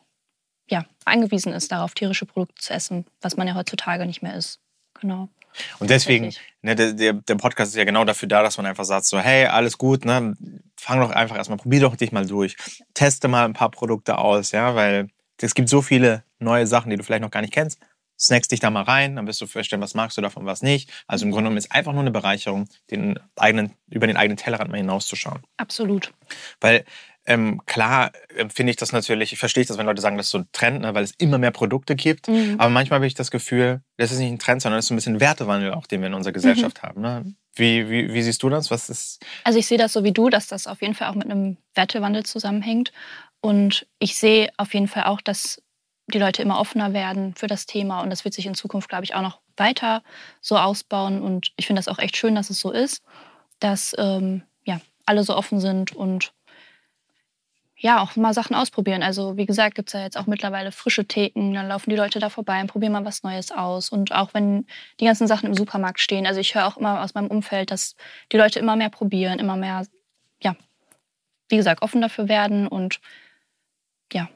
ja 0.68 0.84
angewiesen 1.04 1.52
ist, 1.52 1.72
darauf 1.72 1.94
tierische 1.94 2.26
Produkte 2.26 2.60
zu 2.60 2.74
essen, 2.74 3.06
was 3.20 3.36
man 3.36 3.48
ja 3.48 3.54
heutzutage 3.54 4.04
nicht 4.04 4.22
mehr 4.22 4.34
ist. 4.34 4.60
Genau. 5.00 5.28
Und 5.78 5.90
deswegen, 5.90 6.34
ne, 6.62 6.74
der, 6.74 7.12
der, 7.12 7.34
Podcast 7.34 7.72
ist 7.72 7.76
ja 7.76 7.84
genau 7.84 8.04
dafür 8.04 8.28
da, 8.28 8.42
dass 8.42 8.56
man 8.56 8.66
einfach 8.66 8.84
sagt, 8.84 9.06
so, 9.06 9.18
hey, 9.18 9.46
alles 9.46 9.78
gut, 9.78 10.04
ne, 10.04 10.36
fang 10.76 11.00
doch 11.00 11.10
einfach 11.10 11.36
erstmal, 11.36 11.58
probier 11.58 11.80
doch 11.80 11.96
dich 11.96 12.12
mal 12.12 12.26
durch. 12.26 12.56
Teste 12.94 13.28
mal 13.28 13.44
ein 13.44 13.52
paar 13.52 13.70
Produkte 13.70 14.18
aus, 14.18 14.52
ja, 14.52 14.74
weil 14.74 15.08
es 15.40 15.54
gibt 15.54 15.68
so 15.68 15.82
viele 15.82 16.24
neue 16.38 16.66
Sachen, 16.66 16.90
die 16.90 16.96
du 16.96 17.02
vielleicht 17.02 17.22
noch 17.22 17.30
gar 17.30 17.40
nicht 17.40 17.52
kennst 17.52 17.78
snackst 18.20 18.52
dich 18.52 18.60
da 18.60 18.70
mal 18.70 18.82
rein, 18.82 19.16
dann 19.16 19.26
wirst 19.26 19.40
du 19.40 19.46
feststellen, 19.46 19.82
was 19.82 19.94
magst 19.94 20.16
du 20.18 20.20
davon, 20.20 20.44
was 20.44 20.62
nicht. 20.62 20.90
Also 21.06 21.24
im 21.24 21.30
Grunde 21.30 21.44
genommen 21.44 21.56
ist 21.56 21.66
es 21.66 21.70
einfach 21.70 21.92
nur 21.92 22.02
eine 22.02 22.10
Bereicherung, 22.10 22.68
den 22.90 23.18
eigenen, 23.36 23.72
über 23.88 24.06
den 24.06 24.16
eigenen 24.16 24.36
Tellerrand 24.36 24.70
mal 24.70 24.76
hinauszuschauen. 24.76 25.40
Absolut. 25.56 26.12
Weil 26.60 26.84
ähm, 27.26 27.60
klar 27.66 28.12
empfinde 28.36 28.70
ich 28.70 28.76
das 28.76 28.92
natürlich, 28.92 29.32
ich 29.32 29.38
verstehe 29.38 29.64
das, 29.64 29.76
wenn 29.78 29.86
Leute 29.86 30.00
sagen, 30.00 30.16
das 30.16 30.26
ist 30.26 30.32
so 30.32 30.38
ein 30.38 30.48
Trend, 30.52 30.80
ne, 30.80 30.94
weil 30.94 31.04
es 31.04 31.12
immer 31.18 31.38
mehr 31.38 31.50
Produkte 31.50 31.94
gibt. 31.94 32.28
Mhm. 32.28 32.56
Aber 32.58 32.70
manchmal 32.70 32.96
habe 32.98 33.06
ich 33.06 33.14
das 33.14 33.30
Gefühl, 33.30 33.82
das 33.98 34.10
ist 34.10 34.18
nicht 34.18 34.32
ein 34.32 34.38
Trend, 34.38 34.62
sondern 34.62 34.78
das 34.78 34.86
ist 34.86 34.88
so 34.88 34.94
ein 34.94 34.96
bisschen 34.96 35.20
Wertewandel 35.20 35.72
auch, 35.74 35.86
den 35.86 36.00
wir 36.00 36.08
in 36.08 36.14
unserer 36.14 36.32
Gesellschaft 36.32 36.82
mhm. 36.82 36.86
haben. 36.86 37.00
Ne? 37.00 37.34
Wie, 37.54 37.90
wie, 37.90 38.12
wie, 38.12 38.22
siehst 38.22 38.42
du 38.42 38.48
das? 38.48 38.70
Was 38.70 38.88
ist 38.88 39.20
also 39.44 39.58
ich 39.58 39.66
sehe 39.66 39.78
das 39.78 39.92
so 39.92 40.04
wie 40.04 40.12
du, 40.12 40.30
dass 40.30 40.46
das 40.46 40.66
auf 40.66 40.80
jeden 40.80 40.94
Fall 40.94 41.08
auch 41.08 41.14
mit 41.14 41.30
einem 41.30 41.56
Wertewandel 41.74 42.24
zusammenhängt. 42.24 42.92
Und 43.40 43.86
ich 43.98 44.16
sehe 44.16 44.50
auf 44.56 44.74
jeden 44.74 44.88
Fall 44.88 45.04
auch, 45.04 45.20
dass 45.20 45.62
die 46.10 46.18
Leute 46.18 46.42
immer 46.42 46.58
offener 46.58 46.92
werden 46.92 47.34
für 47.34 47.46
das 47.46 47.66
Thema 47.66 48.00
und 48.00 48.10
das 48.10 48.24
wird 48.24 48.34
sich 48.34 48.46
in 48.46 48.54
Zukunft, 48.54 48.88
glaube 48.88 49.04
ich, 49.04 49.14
auch 49.14 49.22
noch 49.22 49.40
weiter 49.56 50.02
so 50.40 50.56
ausbauen. 50.56 51.22
Und 51.22 51.52
ich 51.56 51.66
finde 51.66 51.80
das 51.80 51.88
auch 51.88 51.98
echt 51.98 52.16
schön, 52.16 52.34
dass 52.34 52.50
es 52.50 52.60
so 52.60 52.70
ist, 52.70 53.02
dass 53.60 53.94
ähm, 53.98 54.42
ja, 54.64 54.80
alle 55.06 55.22
so 55.22 55.36
offen 55.36 55.60
sind 55.60 55.94
und 55.94 56.32
ja, 57.82 58.02
auch 58.02 58.14
mal 58.16 58.34
Sachen 58.34 58.54
ausprobieren. 58.54 59.02
Also 59.02 59.38
wie 59.38 59.46
gesagt, 59.46 59.74
gibt 59.74 59.88
es 59.88 59.94
ja 59.94 60.02
jetzt 60.02 60.18
auch 60.18 60.26
mittlerweile 60.26 60.70
frische 60.70 61.06
Theken, 61.06 61.54
dann 61.54 61.66
laufen 61.66 61.88
die 61.88 61.96
Leute 61.96 62.18
da 62.18 62.28
vorbei 62.28 62.60
und 62.60 62.66
probieren 62.66 62.92
mal 62.92 63.06
was 63.06 63.22
Neues 63.22 63.50
aus. 63.50 63.88
Und 63.88 64.12
auch 64.12 64.34
wenn 64.34 64.66
die 65.00 65.06
ganzen 65.06 65.26
Sachen 65.26 65.46
im 65.46 65.54
Supermarkt 65.54 65.98
stehen, 65.98 66.26
also 66.26 66.40
ich 66.40 66.54
höre 66.54 66.66
auch 66.66 66.76
immer 66.76 67.02
aus 67.02 67.14
meinem 67.14 67.28
Umfeld, 67.28 67.70
dass 67.70 67.96
die 68.32 68.36
Leute 68.36 68.58
immer 68.58 68.76
mehr 68.76 68.90
probieren, 68.90 69.38
immer 69.38 69.56
mehr, 69.56 69.86
ja, 70.42 70.56
wie 71.48 71.56
gesagt, 71.56 71.80
offen 71.80 72.02
dafür 72.02 72.28
werden 72.28 72.68
und 72.68 73.00
ja, 74.12 74.28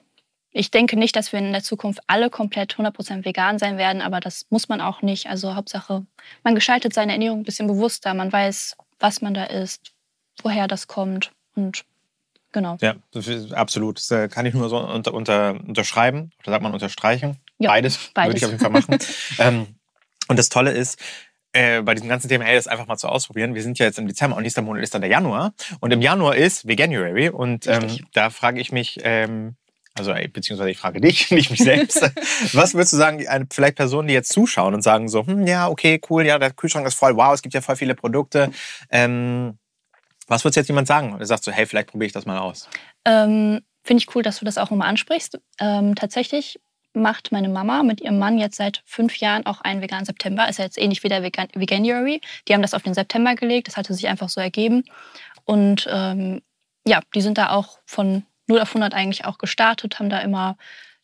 ich 0.50 0.70
denke 0.70 0.96
nicht, 0.96 1.14
dass 1.14 1.32
wir 1.32 1.38
in 1.38 1.52
der 1.52 1.62
Zukunft 1.62 2.00
alle 2.06 2.30
komplett 2.30 2.76
100% 2.76 3.26
vegan 3.26 3.58
sein 3.58 3.76
werden, 3.76 4.00
aber 4.00 4.20
das 4.20 4.46
muss 4.48 4.68
man 4.68 4.80
auch 4.80 5.02
nicht. 5.02 5.26
Also 5.28 5.54
Hauptsache, 5.54 6.06
man 6.44 6.54
gestaltet 6.54 6.94
seine 6.94 7.12
Ernährung 7.12 7.40
ein 7.40 7.44
bisschen 7.44 7.66
bewusster. 7.66 8.14
Man 8.14 8.32
weiß, 8.32 8.76
was 9.00 9.20
man 9.20 9.34
da 9.34 9.44
isst, 9.44 9.92
woher 10.42 10.66
das 10.68 10.86
kommt 10.86 11.32
und 11.56 11.84
genau. 12.54 12.78
Ja, 12.80 12.94
absolut. 13.52 13.98
Das 13.98 14.10
äh, 14.10 14.28
kann 14.28 14.46
ich 14.46 14.54
nur 14.54 14.70
so 14.70 14.78
unter, 14.78 15.12
unter, 15.12 15.60
unterschreiben 15.66 16.30
oder 16.40 16.52
sagt 16.52 16.62
man 16.62 16.72
unterstreichen. 16.72 17.36
Ja, 17.58 17.68
beides, 17.68 18.10
beides. 18.14 18.28
würde 18.28 18.38
ich 18.38 18.44
auf 18.46 18.50
jeden 18.52 18.62
Fall 18.62 18.70
machen. 18.70 18.98
ähm, 19.38 19.66
und 20.28 20.38
das 20.38 20.48
Tolle 20.48 20.70
ist, 20.70 20.98
äh, 21.52 21.82
bei 21.82 21.94
diesem 21.94 22.08
ganzen 22.08 22.28
Thema, 22.28 22.44
hey, 22.44 22.56
das 22.56 22.66
einfach 22.66 22.86
mal 22.86 22.96
zu 22.96 23.08
ausprobieren. 23.08 23.54
Wir 23.54 23.62
sind 23.62 23.78
ja 23.78 23.86
jetzt 23.86 23.98
im 23.98 24.08
Dezember 24.08 24.36
und 24.36 24.42
nächster 24.42 24.62
Monat 24.62 24.82
ist 24.82 24.94
dann 24.94 25.02
der 25.02 25.10
Januar. 25.10 25.54
Und 25.80 25.92
im 25.92 26.00
Januar 26.00 26.34
ist 26.34 26.66
Veganuary. 26.66 27.28
Und 27.28 27.66
ähm, 27.66 27.86
da 28.12 28.30
frage 28.30 28.60
ich 28.60 28.72
mich, 28.72 28.98
ähm, 29.02 29.54
also 29.94 30.12
beziehungsweise 30.32 30.70
ich 30.70 30.78
frage 30.78 31.00
dich, 31.00 31.30
nicht 31.30 31.50
mich 31.50 31.60
selbst. 31.60 32.10
Was 32.52 32.74
würdest 32.74 32.92
du 32.92 32.96
sagen, 32.96 33.26
eine, 33.28 33.46
vielleicht 33.50 33.76
Personen, 33.76 34.08
die 34.08 34.14
jetzt 34.14 34.32
zuschauen 34.32 34.74
und 34.74 34.82
sagen 34.82 35.08
so, 35.08 35.24
hm, 35.24 35.46
ja, 35.46 35.68
okay, 35.68 36.00
cool, 36.10 36.26
ja, 36.26 36.38
der 36.38 36.50
Kühlschrank 36.50 36.86
ist 36.86 36.94
voll, 36.94 37.16
wow, 37.16 37.32
es 37.32 37.42
gibt 37.42 37.54
ja 37.54 37.60
voll 37.60 37.76
viele 37.76 37.94
Produkte. 37.94 38.50
Ähm, 38.90 39.58
was 40.26 40.44
würdest 40.44 40.56
du 40.56 40.60
jetzt 40.60 40.68
jemand 40.68 40.88
sagen? 40.88 41.16
Er 41.18 41.26
sagt 41.26 41.44
so, 41.44 41.52
hey, 41.52 41.66
vielleicht 41.66 41.88
probiere 41.88 42.06
ich 42.06 42.12
das 42.12 42.26
mal 42.26 42.38
aus. 42.38 42.68
Ähm, 43.04 43.60
Finde 43.82 44.02
ich 44.02 44.14
cool, 44.14 44.22
dass 44.22 44.38
du 44.38 44.44
das 44.44 44.58
auch 44.58 44.70
nochmal 44.70 44.88
ansprichst. 44.88 45.38
Ähm, 45.60 45.94
tatsächlich 45.94 46.58
macht 46.94 47.32
meine 47.32 47.48
Mama 47.48 47.82
mit 47.82 48.00
ihrem 48.00 48.18
Mann 48.18 48.38
jetzt 48.38 48.56
seit 48.56 48.82
fünf 48.86 49.16
Jahren 49.16 49.44
auch 49.46 49.60
einen 49.60 49.82
veganen 49.82 50.06
September. 50.06 50.48
Ist 50.48 50.58
ja 50.58 50.64
jetzt 50.64 50.78
ähnlich 50.78 51.02
wie 51.02 51.08
der 51.08 51.22
Vegan 51.22 51.48
Veganuary. 51.54 52.20
Die 52.48 52.54
haben 52.54 52.62
das 52.62 52.72
auf 52.72 52.82
den 52.82 52.94
September 52.94 53.34
gelegt. 53.34 53.68
Das 53.68 53.76
hatte 53.76 53.92
sich 53.92 54.08
einfach 54.08 54.28
so 54.28 54.40
ergeben. 54.40 54.84
Und 55.44 55.86
ähm, 55.90 56.40
ja, 56.86 57.00
die 57.14 57.20
sind 57.20 57.36
da 57.36 57.50
auch 57.50 57.78
von 57.84 58.24
0 58.46 58.60
auf 58.60 58.68
100 58.68 58.94
eigentlich 58.94 59.24
auch 59.24 59.38
gestartet, 59.38 59.98
haben 59.98 60.10
da 60.10 60.20
immer 60.20 60.56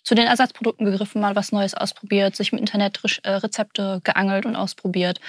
zu 0.03 0.15
den 0.15 0.27
Ersatzprodukten 0.27 0.87
gegriffen, 0.87 1.21
mal 1.21 1.37
was 1.37 1.53
Neues 1.53 1.75
ausprobiert, 1.75 2.37
sich 2.37 2.53
mit 2.53 2.61
Internetrezepte 2.61 3.97
äh, 3.97 4.01
geangelt 4.03 4.47
und 4.47 4.57
ausprobiert. 4.57 5.21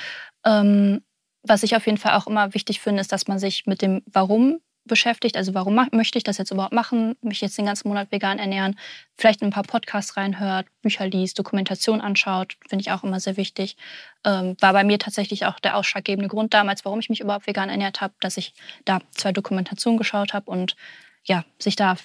Ähm, 0.45 1.01
was 1.43 1.63
ich 1.63 1.75
auf 1.75 1.85
jeden 1.85 1.97
Fall 1.97 2.13
auch 2.13 2.27
immer 2.27 2.53
wichtig 2.53 2.79
finde, 2.79 3.01
ist, 3.01 3.11
dass 3.11 3.27
man 3.27 3.39
sich 3.39 3.65
mit 3.65 3.81
dem 3.81 4.01
Warum 4.05 4.59
beschäftigt. 4.85 5.37
Also 5.37 5.53
warum 5.53 5.79
möchte 5.91 6.17
ich 6.17 6.23
das 6.23 6.37
jetzt 6.37 6.51
überhaupt 6.51 6.73
machen? 6.73 7.15
Mich 7.21 7.41
jetzt 7.41 7.57
den 7.57 7.65
ganzen 7.65 7.87
Monat 7.87 8.11
vegan 8.11 8.39
ernähren? 8.39 8.77
Vielleicht 9.15 9.41
ein 9.41 9.51
paar 9.51 9.63
Podcasts 9.63 10.17
reinhört, 10.17 10.67
Bücher 10.81 11.07
liest, 11.07 11.37
Dokumentation 11.37 12.01
anschaut, 12.01 12.57
finde 12.67 12.81
ich 12.81 12.91
auch 12.91 13.03
immer 13.03 13.19
sehr 13.19 13.37
wichtig. 13.37 13.77
Ähm, 14.25 14.55
war 14.59 14.73
bei 14.73 14.83
mir 14.83 14.97
tatsächlich 14.97 15.45
auch 15.45 15.59
der 15.59 15.77
ausschlaggebende 15.77 16.29
Grund 16.29 16.53
damals, 16.53 16.83
warum 16.83 16.99
ich 16.99 17.09
mich 17.09 17.21
überhaupt 17.21 17.47
vegan 17.47 17.69
ernährt 17.69 18.01
habe, 18.01 18.13
dass 18.19 18.37
ich 18.37 18.53
da 18.85 18.99
zwei 19.11 19.31
Dokumentationen 19.31 19.97
geschaut 19.97 20.33
habe 20.33 20.49
und 20.49 20.75
ja, 21.23 21.45
sich 21.59 21.75
da 21.75 21.95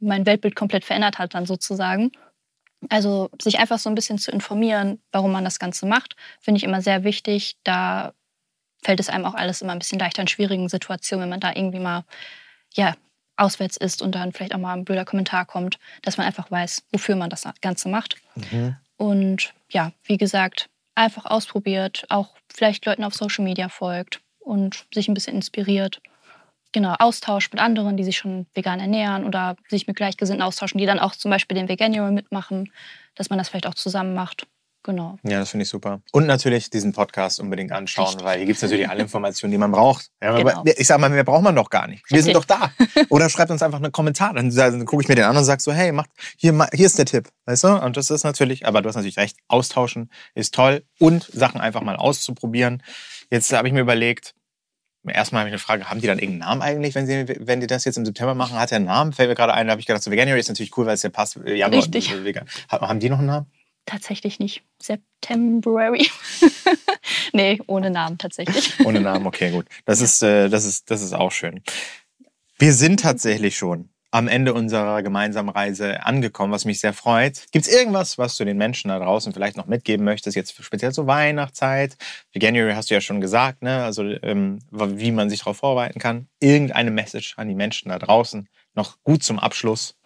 mein 0.00 0.26
Weltbild 0.26 0.56
komplett 0.56 0.84
verändert 0.84 1.18
hat 1.18 1.34
dann 1.34 1.46
sozusagen. 1.46 2.12
Also 2.90 3.30
sich 3.40 3.58
einfach 3.58 3.78
so 3.78 3.88
ein 3.88 3.94
bisschen 3.94 4.18
zu 4.18 4.30
informieren, 4.30 5.00
warum 5.10 5.32
man 5.32 5.44
das 5.44 5.58
Ganze 5.58 5.86
macht, 5.86 6.16
finde 6.40 6.58
ich 6.58 6.64
immer 6.64 6.82
sehr 6.82 7.04
wichtig. 7.04 7.56
Da 7.64 8.12
fällt 8.84 9.00
es 9.00 9.08
einem 9.08 9.24
auch 9.24 9.34
alles 9.34 9.62
immer 9.62 9.72
ein 9.72 9.78
bisschen 9.78 9.98
leichter 9.98 10.22
in 10.22 10.28
schwierigen 10.28 10.68
Situationen, 10.68 11.24
wenn 11.24 11.30
man 11.30 11.40
da 11.40 11.52
irgendwie 11.54 11.80
mal 11.80 12.04
ja, 12.74 12.94
auswärts 13.36 13.76
ist 13.76 14.02
und 14.02 14.14
dann 14.14 14.32
vielleicht 14.32 14.54
auch 14.54 14.58
mal 14.58 14.74
ein 14.74 14.84
blöder 14.84 15.04
Kommentar 15.04 15.44
kommt, 15.44 15.78
dass 16.02 16.16
man 16.16 16.26
einfach 16.26 16.50
weiß, 16.50 16.84
wofür 16.92 17.16
man 17.16 17.30
das 17.30 17.48
Ganze 17.60 17.88
macht. 17.88 18.16
Mhm. 18.36 18.76
Und 18.96 19.54
ja, 19.70 19.92
wie 20.04 20.16
gesagt, 20.16 20.68
einfach 20.94 21.24
ausprobiert, 21.24 22.04
auch 22.08 22.34
vielleicht 22.52 22.86
Leuten 22.86 23.04
auf 23.04 23.14
Social 23.14 23.44
Media 23.44 23.68
folgt 23.68 24.20
und 24.38 24.86
sich 24.92 25.08
ein 25.08 25.14
bisschen 25.14 25.36
inspiriert 25.36 26.00
genau, 26.74 26.94
Austausch 26.98 27.50
mit 27.50 27.60
anderen, 27.60 27.96
die 27.96 28.04
sich 28.04 28.18
schon 28.18 28.46
vegan 28.52 28.80
ernähren 28.80 29.24
oder 29.24 29.56
sich 29.68 29.86
mit 29.86 29.96
Gleichgesinnten 29.96 30.42
austauschen, 30.42 30.76
die 30.76 30.84
dann 30.84 30.98
auch 30.98 31.14
zum 31.14 31.30
Beispiel 31.30 31.56
den 31.56 31.68
Veganuary 31.70 32.12
mitmachen, 32.12 32.70
dass 33.14 33.30
man 33.30 33.38
das 33.38 33.48
vielleicht 33.48 33.66
auch 33.66 33.74
zusammen 33.74 34.12
macht. 34.12 34.46
Genau. 34.84 35.16
Ja, 35.22 35.38
das 35.38 35.48
finde 35.48 35.62
ich 35.62 35.70
super. 35.70 36.02
Und 36.12 36.26
natürlich 36.26 36.68
diesen 36.68 36.92
Podcast 36.92 37.40
unbedingt 37.40 37.72
anschauen, 37.72 38.04
Richtig. 38.04 38.24
weil 38.24 38.36
hier 38.36 38.46
gibt 38.46 38.56
es 38.56 38.62
natürlich 38.62 38.86
alle 38.86 39.00
Informationen, 39.00 39.50
die 39.50 39.56
man 39.56 39.72
braucht. 39.72 40.10
Ja, 40.22 40.36
genau. 40.36 40.62
Ich 40.76 40.86
sage 40.86 41.00
mal, 41.00 41.08
mehr 41.08 41.24
braucht 41.24 41.42
man 41.42 41.56
doch 41.56 41.70
gar 41.70 41.86
nicht. 41.86 42.04
Wir 42.10 42.22
sind 42.22 42.36
doch 42.36 42.44
da. 42.44 42.70
Oder 43.08 43.30
schreibt 43.30 43.50
uns 43.50 43.62
einfach 43.62 43.78
einen 43.78 43.92
Kommentar. 43.92 44.34
Dann, 44.34 44.54
dann 44.54 44.84
gucke 44.84 45.02
ich 45.02 45.08
mir 45.08 45.14
den 45.14 45.24
an 45.24 45.36
und 45.38 45.44
sage 45.44 45.62
so, 45.62 45.72
hey, 45.72 45.90
macht, 45.90 46.10
hier, 46.36 46.52
hier 46.74 46.84
ist 46.84 46.98
der 46.98 47.06
Tipp. 47.06 47.30
Weißt 47.46 47.64
du? 47.64 47.68
Und 47.68 47.96
das 47.96 48.10
ist 48.10 48.24
natürlich, 48.24 48.66
aber 48.66 48.82
du 48.82 48.88
hast 48.88 48.96
natürlich 48.96 49.16
recht, 49.16 49.38
austauschen 49.48 50.10
ist 50.34 50.54
toll 50.54 50.84
und 50.98 51.24
Sachen 51.32 51.62
einfach 51.62 51.80
mal 51.80 51.96
auszuprobieren. 51.96 52.82
Jetzt 53.30 53.50
habe 53.54 53.66
ich 53.66 53.72
mir 53.74 53.80
überlegt, 53.80 54.34
Erstmal 55.06 55.40
habe 55.40 55.50
ich 55.50 55.52
eine 55.52 55.58
Frage, 55.58 55.90
haben 55.90 56.00
die 56.00 56.06
dann 56.06 56.18
irgendeinen 56.18 56.48
Namen 56.48 56.62
eigentlich, 56.62 56.94
wenn, 56.94 57.06
sie, 57.06 57.26
wenn 57.40 57.60
die 57.60 57.66
das 57.66 57.84
jetzt 57.84 57.98
im 57.98 58.06
September 58.06 58.34
machen? 58.34 58.58
Hat 58.58 58.70
der 58.70 58.76
einen 58.76 58.86
Namen? 58.86 59.12
Fällt 59.12 59.28
mir 59.28 59.34
gerade 59.34 59.52
ein, 59.52 59.66
da 59.66 59.72
habe 59.72 59.80
ich 59.80 59.86
gedacht, 59.86 60.02
so 60.02 60.10
Veganuary 60.10 60.40
ist 60.40 60.48
natürlich 60.48 60.74
cool, 60.78 60.86
weil 60.86 60.94
es 60.94 61.02
ja 61.02 61.10
passt. 61.10 61.36
äh, 61.36 61.54
Januar, 61.54 61.82
Richtig. 61.82 62.10
äh. 62.10 62.40
Haben 62.70 63.00
die 63.00 63.10
noch 63.10 63.18
einen 63.18 63.26
Namen? 63.26 63.46
Tatsächlich 63.86 64.38
nicht. 64.38 64.62
Septembrary. 64.80 66.08
nee, 67.32 67.60
ohne 67.66 67.90
Namen 67.90 68.18
tatsächlich. 68.18 68.72
Ohne 68.84 69.00
Namen, 69.00 69.26
okay, 69.26 69.50
gut. 69.50 69.66
Das 69.84 70.00
ist, 70.00 70.22
äh, 70.22 70.48
das 70.48 70.64
ist, 70.64 70.90
das 70.90 71.02
ist 71.02 71.12
auch 71.12 71.32
schön. 71.32 71.62
Wir 72.58 72.72
sind 72.72 73.00
tatsächlich 73.00 73.56
schon 73.58 73.90
am 74.14 74.28
Ende 74.28 74.54
unserer 74.54 75.02
gemeinsamen 75.02 75.48
Reise 75.48 76.06
angekommen, 76.06 76.52
was 76.52 76.64
mich 76.64 76.78
sehr 76.78 76.92
freut. 76.92 77.46
Gibt 77.50 77.66
es 77.66 77.72
irgendwas, 77.72 78.16
was 78.16 78.36
du 78.36 78.44
den 78.44 78.56
Menschen 78.56 78.88
da 78.88 79.00
draußen 79.00 79.32
vielleicht 79.32 79.56
noch 79.56 79.66
mitgeben 79.66 80.04
möchtest, 80.04 80.36
jetzt 80.36 80.54
speziell 80.62 80.92
zur 80.92 81.08
Weihnachtszeit? 81.08 81.96
January 82.32 82.74
hast 82.74 82.90
du 82.90 82.94
ja 82.94 83.00
schon 83.00 83.20
gesagt, 83.20 83.62
ne? 83.62 83.82
also 83.82 84.04
ähm, 84.04 84.60
wie 84.70 85.10
man 85.10 85.30
sich 85.30 85.40
darauf 85.40 85.56
vorbereiten 85.56 85.98
kann. 85.98 86.28
Irgendeine 86.38 86.92
Message 86.92 87.34
an 87.38 87.48
die 87.48 87.56
Menschen 87.56 87.88
da 87.88 87.98
draußen, 87.98 88.48
noch 88.74 89.02
gut 89.02 89.24
zum 89.24 89.40
Abschluss. 89.40 89.96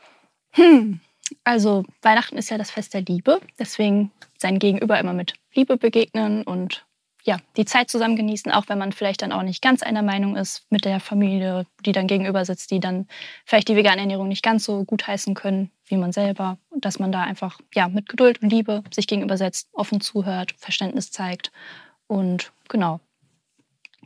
Hm. 0.53 1.01
Also 1.49 1.83
Weihnachten 2.03 2.37
ist 2.37 2.51
ja 2.51 2.59
das 2.59 2.71
Fest 2.71 2.93
der 2.93 3.01
Liebe. 3.01 3.41
Deswegen 3.59 4.11
sein 4.37 4.59
Gegenüber 4.59 5.01
immer 5.01 5.15
mit 5.15 5.33
Liebe 5.55 5.79
begegnen 5.79 6.43
und 6.43 6.85
ja, 7.25 7.39
die 7.57 7.65
Zeit 7.65 7.89
zusammen 7.89 8.17
genießen, 8.17 8.53
auch 8.53 8.69
wenn 8.69 8.77
man 8.77 8.93
vielleicht 8.93 9.23
dann 9.23 9.33
auch 9.33 9.43
nicht 9.43 9.63
ganz 9.63 9.83
einer 9.83 10.03
Meinung 10.03 10.37
ist 10.37 10.67
mit 10.69 10.85
der 10.85 11.01
Familie, 11.01 11.65
die 11.87 11.93
dann 11.93 12.07
gegenüber 12.07 12.45
sitzt, 12.45 12.71
die 12.71 12.81
dann 12.81 13.07
vielleicht 13.47 13.69
die 13.69 13.77
vegane 13.77 14.03
Ernährung 14.03 14.29
nicht 14.29 14.43
ganz 14.43 14.63
so 14.63 14.85
gut 14.85 15.07
heißen 15.07 15.33
können 15.33 15.71
wie 15.87 15.97
man 15.97 16.13
selber. 16.13 16.59
Dass 16.71 16.99
man 16.99 17.13
da 17.13 17.23
einfach 17.23 17.59
ja, 17.75 17.89
mit 17.89 18.11
Geduld 18.11 18.43
und 18.43 18.51
Liebe 18.51 18.85
sich 18.95 19.07
gegenübersetzt, 19.07 19.71
offen 19.73 20.03
zuhört, 20.03 20.53
Verständnis 20.59 21.11
zeigt. 21.13 21.51
Und 22.09 22.53
genau, 22.69 23.01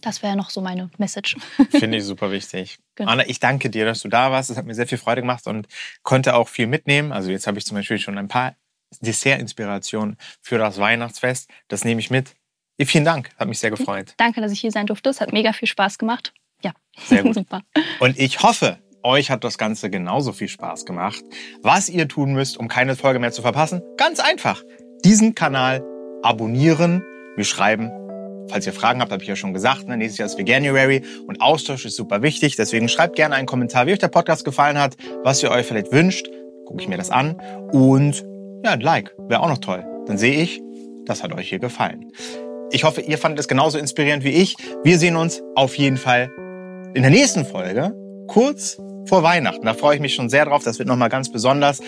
das 0.03 0.23
wäre 0.23 0.37
noch 0.37 0.51
so 0.51 0.61
meine 0.61 0.91
Message. 0.99 1.37
Finde 1.71 1.99
ich 1.99 2.05
super 2.05 2.31
wichtig. 2.31 2.79
Genau. 2.97 3.11
Anna, 3.11 3.27
ich 3.27 3.41
danke 3.41 3.71
dir, 3.71 3.85
dass 3.85 4.03
du 4.03 4.09
da 4.09 4.31
warst. 4.31 4.51
Es 4.51 4.57
hat 4.57 4.67
mir 4.67 4.75
sehr 4.75 4.87
viel 4.87 4.99
Freude 4.99 5.23
gemacht 5.23 5.47
und 5.47 5.67
konnte 6.03 6.35
auch 6.35 6.49
viel 6.49 6.67
mitnehmen. 6.67 7.13
Also 7.13 7.31
jetzt 7.31 7.47
habe 7.47 7.59
ich 7.59 7.65
zum 7.65 7.77
Beispiel 7.77 7.99
schon 7.99 8.19
ein 8.19 8.29
paar 8.29 8.55
Dessert-Inspirationen 9.01 10.17
für 10.41 10.59
das 10.59 10.79
Weihnachtsfest. 10.79 11.49
Das 11.69 11.85
nehme 11.85 12.01
ich 12.01 12.11
mit. 12.11 12.35
Vielen 12.85 13.05
Dank, 13.05 13.31
hat 13.39 13.47
mich 13.47 13.61
sehr 13.61 13.71
gefreut. 13.71 14.15
Danke, 14.17 14.41
dass 14.41 14.51
ich 14.51 14.59
hier 14.61 14.73
sein 14.73 14.87
durfte. 14.87 15.09
Es 15.11 15.21
hat 15.21 15.33
mega 15.33 15.53
viel 15.53 15.69
Spaß 15.69 15.99
gemacht. 15.99 16.35
Ja, 16.65 16.73
Sehr 17.07 17.23
gut. 17.23 17.35
super. 17.35 17.63
Und 18.01 18.19
ich 18.19 18.43
hoffe, 18.43 18.79
euch 19.05 19.31
hat 19.31 19.45
das 19.45 19.57
Ganze 19.57 19.89
genauso 19.89 20.33
viel 20.33 20.49
Spaß 20.49 20.85
gemacht. 20.85 21.23
Was 21.63 21.89
ihr 21.89 22.09
tun 22.09 22.33
müsst, 22.33 22.57
um 22.57 22.67
keine 22.67 22.97
Folge 22.97 23.21
mehr 23.21 23.31
zu 23.31 23.41
verpassen? 23.43 23.83
Ganz 23.97 24.19
einfach. 24.19 24.65
Diesen 25.05 25.37
Kanal 25.37 25.85
abonnieren, 26.23 27.05
mir 27.37 27.45
schreiben. 27.45 27.91
Falls 28.53 28.67
ihr 28.67 28.75
Fragen 28.75 29.01
habt, 29.01 29.11
habe 29.11 29.23
ich 29.23 29.29
ja 29.31 29.35
schon 29.35 29.55
gesagt, 29.55 29.89
ne? 29.89 29.97
nächstes 29.97 30.19
Jahr 30.19 30.27
ist 30.27 30.37
Veganuary 30.37 31.01
und 31.27 31.41
Austausch 31.41 31.87
ist 31.87 31.97
super 31.97 32.21
wichtig. 32.21 32.55
Deswegen 32.55 32.87
schreibt 32.87 33.17
gerne 33.17 33.35
einen 33.35 33.47
Kommentar, 33.47 33.87
wie 33.87 33.93
euch 33.93 33.99
der 33.99 34.09
Podcast 34.09 34.45
gefallen 34.45 34.79
hat, 34.79 34.95
was 35.23 35.43
ihr 35.43 35.51
euch 35.51 35.65
vielleicht 35.65 35.91
wünscht. 35.91 36.29
Gucke 36.67 36.83
ich 36.83 36.87
mir 36.87 36.99
das 36.99 37.09
an. 37.09 37.41
Und 37.73 38.27
ja, 38.63 38.73
ein 38.73 38.81
Like 38.83 39.17
wäre 39.27 39.41
auch 39.41 39.49
noch 39.49 39.57
toll. 39.57 39.83
Dann 40.07 40.19
sehe 40.19 40.35
ich, 40.35 40.61
das 41.07 41.23
hat 41.23 41.33
euch 41.33 41.49
hier 41.49 41.61
gefallen. 41.61 42.13
Ich 42.71 42.85
hoffe, 42.85 43.01
ihr 43.01 43.17
fandet 43.17 43.41
es 43.41 43.49
genauso 43.49 43.79
inspirierend 43.79 44.23
wie 44.23 44.33
ich. 44.33 44.55
Wir 44.85 44.99
sehen 44.99 45.17
uns 45.17 45.43
auf 45.55 45.79
jeden 45.79 45.97
Fall 45.97 46.31
in 46.93 47.01
der 47.01 47.11
nächsten 47.11 47.47
Folge, 47.47 47.95
kurz 48.27 48.79
vor 49.07 49.23
Weihnachten. 49.23 49.65
Da 49.65 49.75
freue 49.75 49.97
ich 49.97 50.01
mich 50.01 50.15
schon 50.15 50.29
sehr 50.29 50.45
drauf. 50.45 50.63
Das 50.65 50.79
wird 50.79 50.89
nochmal 50.89 51.09
ganz 51.09 51.31
besonders. 51.31 51.81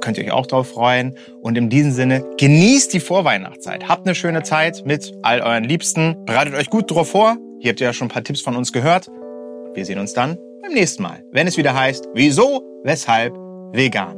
Könnt 0.00 0.18
ihr 0.18 0.24
euch 0.24 0.32
auch 0.32 0.46
drauf 0.46 0.68
freuen. 0.68 1.16
Und 1.40 1.56
in 1.58 1.68
diesem 1.68 1.92
Sinne, 1.92 2.24
genießt 2.38 2.92
die 2.92 3.00
Vorweihnachtszeit. 3.00 3.88
Habt 3.88 4.06
eine 4.06 4.14
schöne 4.14 4.42
Zeit 4.42 4.82
mit 4.84 5.12
all 5.22 5.40
euren 5.40 5.64
Liebsten. 5.64 6.16
Bereitet 6.24 6.54
euch 6.54 6.70
gut 6.70 6.90
drauf 6.90 7.10
vor. 7.10 7.36
Hier 7.60 7.70
habt 7.70 7.80
ihr 7.80 7.86
ja 7.86 7.92
schon 7.92 8.06
ein 8.06 8.10
paar 8.10 8.24
Tipps 8.24 8.40
von 8.40 8.56
uns 8.56 8.72
gehört. 8.72 9.08
Wir 9.74 9.84
sehen 9.84 9.98
uns 9.98 10.12
dann 10.12 10.38
beim 10.62 10.72
nächsten 10.72 11.02
Mal, 11.02 11.24
wenn 11.32 11.46
es 11.46 11.56
wieder 11.56 11.74
heißt, 11.74 12.08
wieso, 12.14 12.62
weshalb, 12.84 13.34
vegan. 13.72 14.16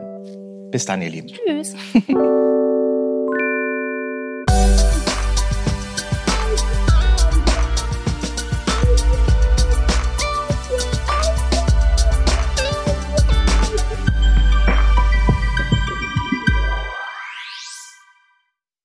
Bis 0.70 0.84
dann, 0.84 1.02
ihr 1.02 1.10
Lieben. 1.10 1.28
Tschüss. 1.28 1.74